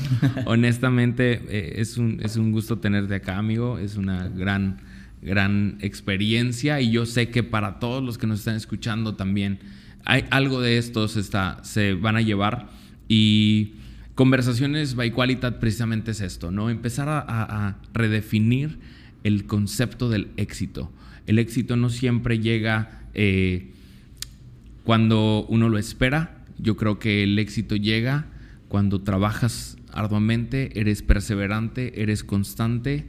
[0.46, 3.78] honestamente eh, es, un, es un gusto tenerte acá, amigo.
[3.78, 4.78] Es una gran
[5.22, 9.60] gran experiencia y yo sé que para todos los que nos están escuchando también
[10.06, 12.70] hay algo de estos está, se van a llevar
[13.08, 13.74] y
[14.16, 16.70] conversaciones by quality precisamente es esto, ¿no?
[16.70, 18.78] Empezar a, redefinir
[19.24, 20.92] el concepto del éxito.
[21.26, 23.72] El éxito no siempre llega eh,
[24.84, 26.44] cuando uno lo espera.
[26.58, 28.26] Yo creo que el éxito llega
[28.68, 33.08] cuando trabajas arduamente, eres perseverante, eres constante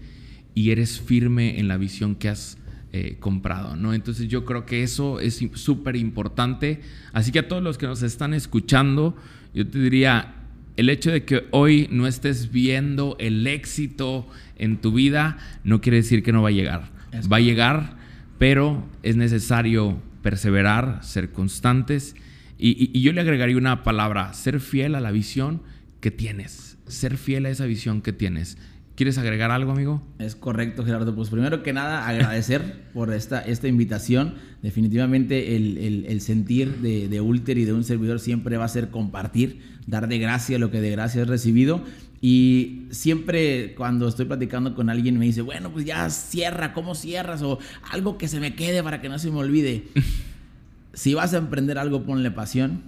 [0.55, 2.59] y eres firme en la visión que has
[2.92, 3.94] eh, comprado, ¿no?
[3.94, 6.80] Entonces yo creo que eso es súper importante.
[7.12, 9.16] Así que a todos los que nos están escuchando,
[9.55, 10.34] yo te diría,
[10.76, 14.26] el hecho de que hoy no estés viendo el éxito
[14.57, 16.90] en tu vida no quiere decir que no va a llegar.
[17.32, 17.96] va a llegar,
[18.38, 22.16] pero es necesario perseverar, ser constantes.
[22.59, 25.62] y yo le agregaría una palabra, ser fiel a la visión
[26.01, 28.59] que tienes, ser fiel a esa visión que tienes.
[29.01, 30.03] ¿Quieres agregar algo, amigo?
[30.18, 31.14] Es correcto, Gerardo.
[31.14, 34.34] Pues primero que nada, agradecer por esta, esta invitación.
[34.61, 39.62] Definitivamente el, sentir de, de, Ulter y de un servidor siempre va a ser compartir,
[39.86, 41.82] dar de gracia lo que de gracia recibido.
[42.20, 47.40] Y siempre cuando estoy platicando con alguien me dice, bueno, pues ya cierra, ¿cómo cierras?
[47.40, 47.59] O
[47.90, 49.84] algo que se me quede para que no se me olvide.
[50.92, 52.82] si vas a emprender algo, ponle pasión.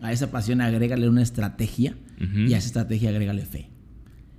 [0.00, 3.68] A esa pasión agrégale una estrategia y a esa estrategia agrégale fe.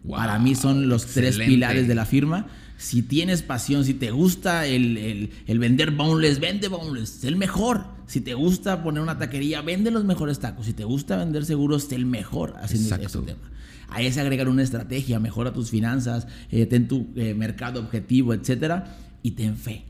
[0.07, 2.47] Para mí son los tres pilares de la firma.
[2.77, 7.85] Si tienes pasión, si te gusta el, vender boneless, vende boneless, es el mejor.
[8.07, 10.65] Si te gusta poner una taquería, vende los mejores tacos.
[10.65, 13.41] Si te gusta vender seguros, es el mejor haciendo ese tema.
[13.89, 18.97] A ese agregar una estrategia, mejora tus finanzas, eh, ten tu eh, mercado objetivo, etcétera,
[19.23, 19.83] y ten fe.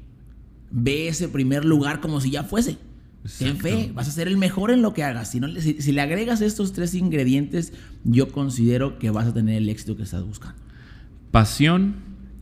[0.72, 2.78] Ve ese primer lugar como si ya fuese.
[3.38, 5.32] Ten fe, vas a ser el mejor en lo que hagas.
[5.32, 9.70] Si, no, si, le agregas estos tres ingredientes, yo considero que vas a tener el
[9.70, 10.58] éxito que estás buscando.
[11.32, 11.96] Pasión,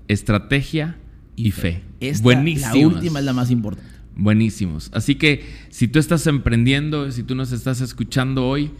[0.07, 0.97] estrategia
[1.35, 1.81] y, fe.
[2.21, 2.73] Buenísimo.
[2.73, 3.91] La última es la más importante.
[4.15, 4.89] Buenísimos.
[4.93, 8.71] Así que si tú estás emprendiendo, si tú nos estás escuchando hoy,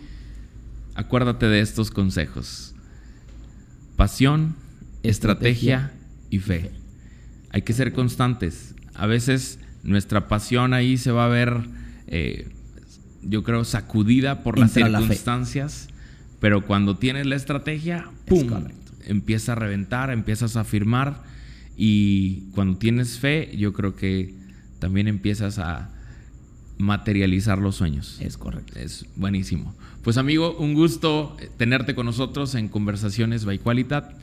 [0.95, 2.75] acuérdate de estos consejos.
[3.95, 4.55] Pasión,
[5.03, 5.91] estrategia,
[6.29, 6.71] y fe.
[7.49, 8.75] Hay que ser constantes.
[8.93, 11.63] A veces nuestra pasión ahí se va a ver
[12.07, 12.49] eh,
[13.21, 15.89] yo creo, sacudida por las circunstancias,
[16.39, 18.47] pero cuando tienes la estrategia, ¡pum!
[19.05, 21.23] Empieza a reventar, empiezas a firmar
[21.77, 24.33] y cuando tienes fe, yo creo que
[24.79, 25.89] también empiezas a
[26.77, 28.17] materializar los sueños.
[28.19, 28.79] Es correcto.
[28.79, 29.75] Es buenísimo.
[30.03, 34.13] Pues amigo, un gusto tenerte con nosotros en Conversaciones by Qualitat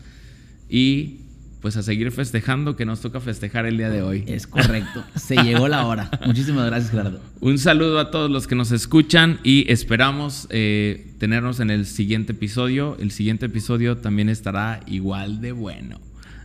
[0.68, 1.18] y
[1.64, 4.22] pues a seguir festejando que nos toca festejar el día de hoy.
[4.26, 6.10] Es correcto, se llegó la hora.
[6.26, 7.20] Muchísimas gracias, Gerardo.
[7.40, 12.32] Un saludo a todos los que nos escuchan y esperamos eh, tenernos en el siguiente
[12.32, 12.98] episodio.
[13.00, 16.02] El siguiente episodio también estará igual de bueno.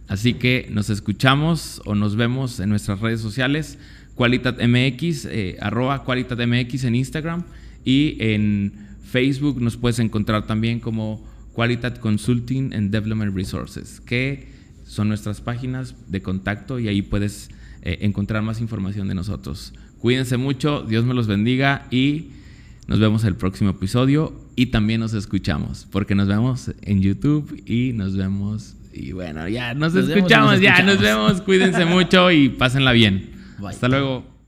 [0.07, 3.77] Así que nos escuchamos o nos vemos en nuestras redes sociales,
[4.15, 7.43] QualitatMX, eh, arroba QualitatMX en Instagram
[7.83, 8.71] y en
[9.03, 14.58] Facebook nos puedes encontrar también como Qualitat Consulting and Development Resources, que
[14.89, 17.51] son nuestras páginas de contacto y ahí puedes
[17.83, 19.71] eh, encontrar más información de nosotros.
[19.99, 22.31] Cuídense mucho, Dios me los bendiga y
[22.87, 27.93] nos vemos el próximo episodio y también nos escuchamos, porque nos vemos en YouTube y
[27.93, 33.29] nos vemos y bueno, ya nos, escuchamos, ya nos vemos, cuídense mucho y pásenla bien.
[33.63, 34.38] Hasta luego.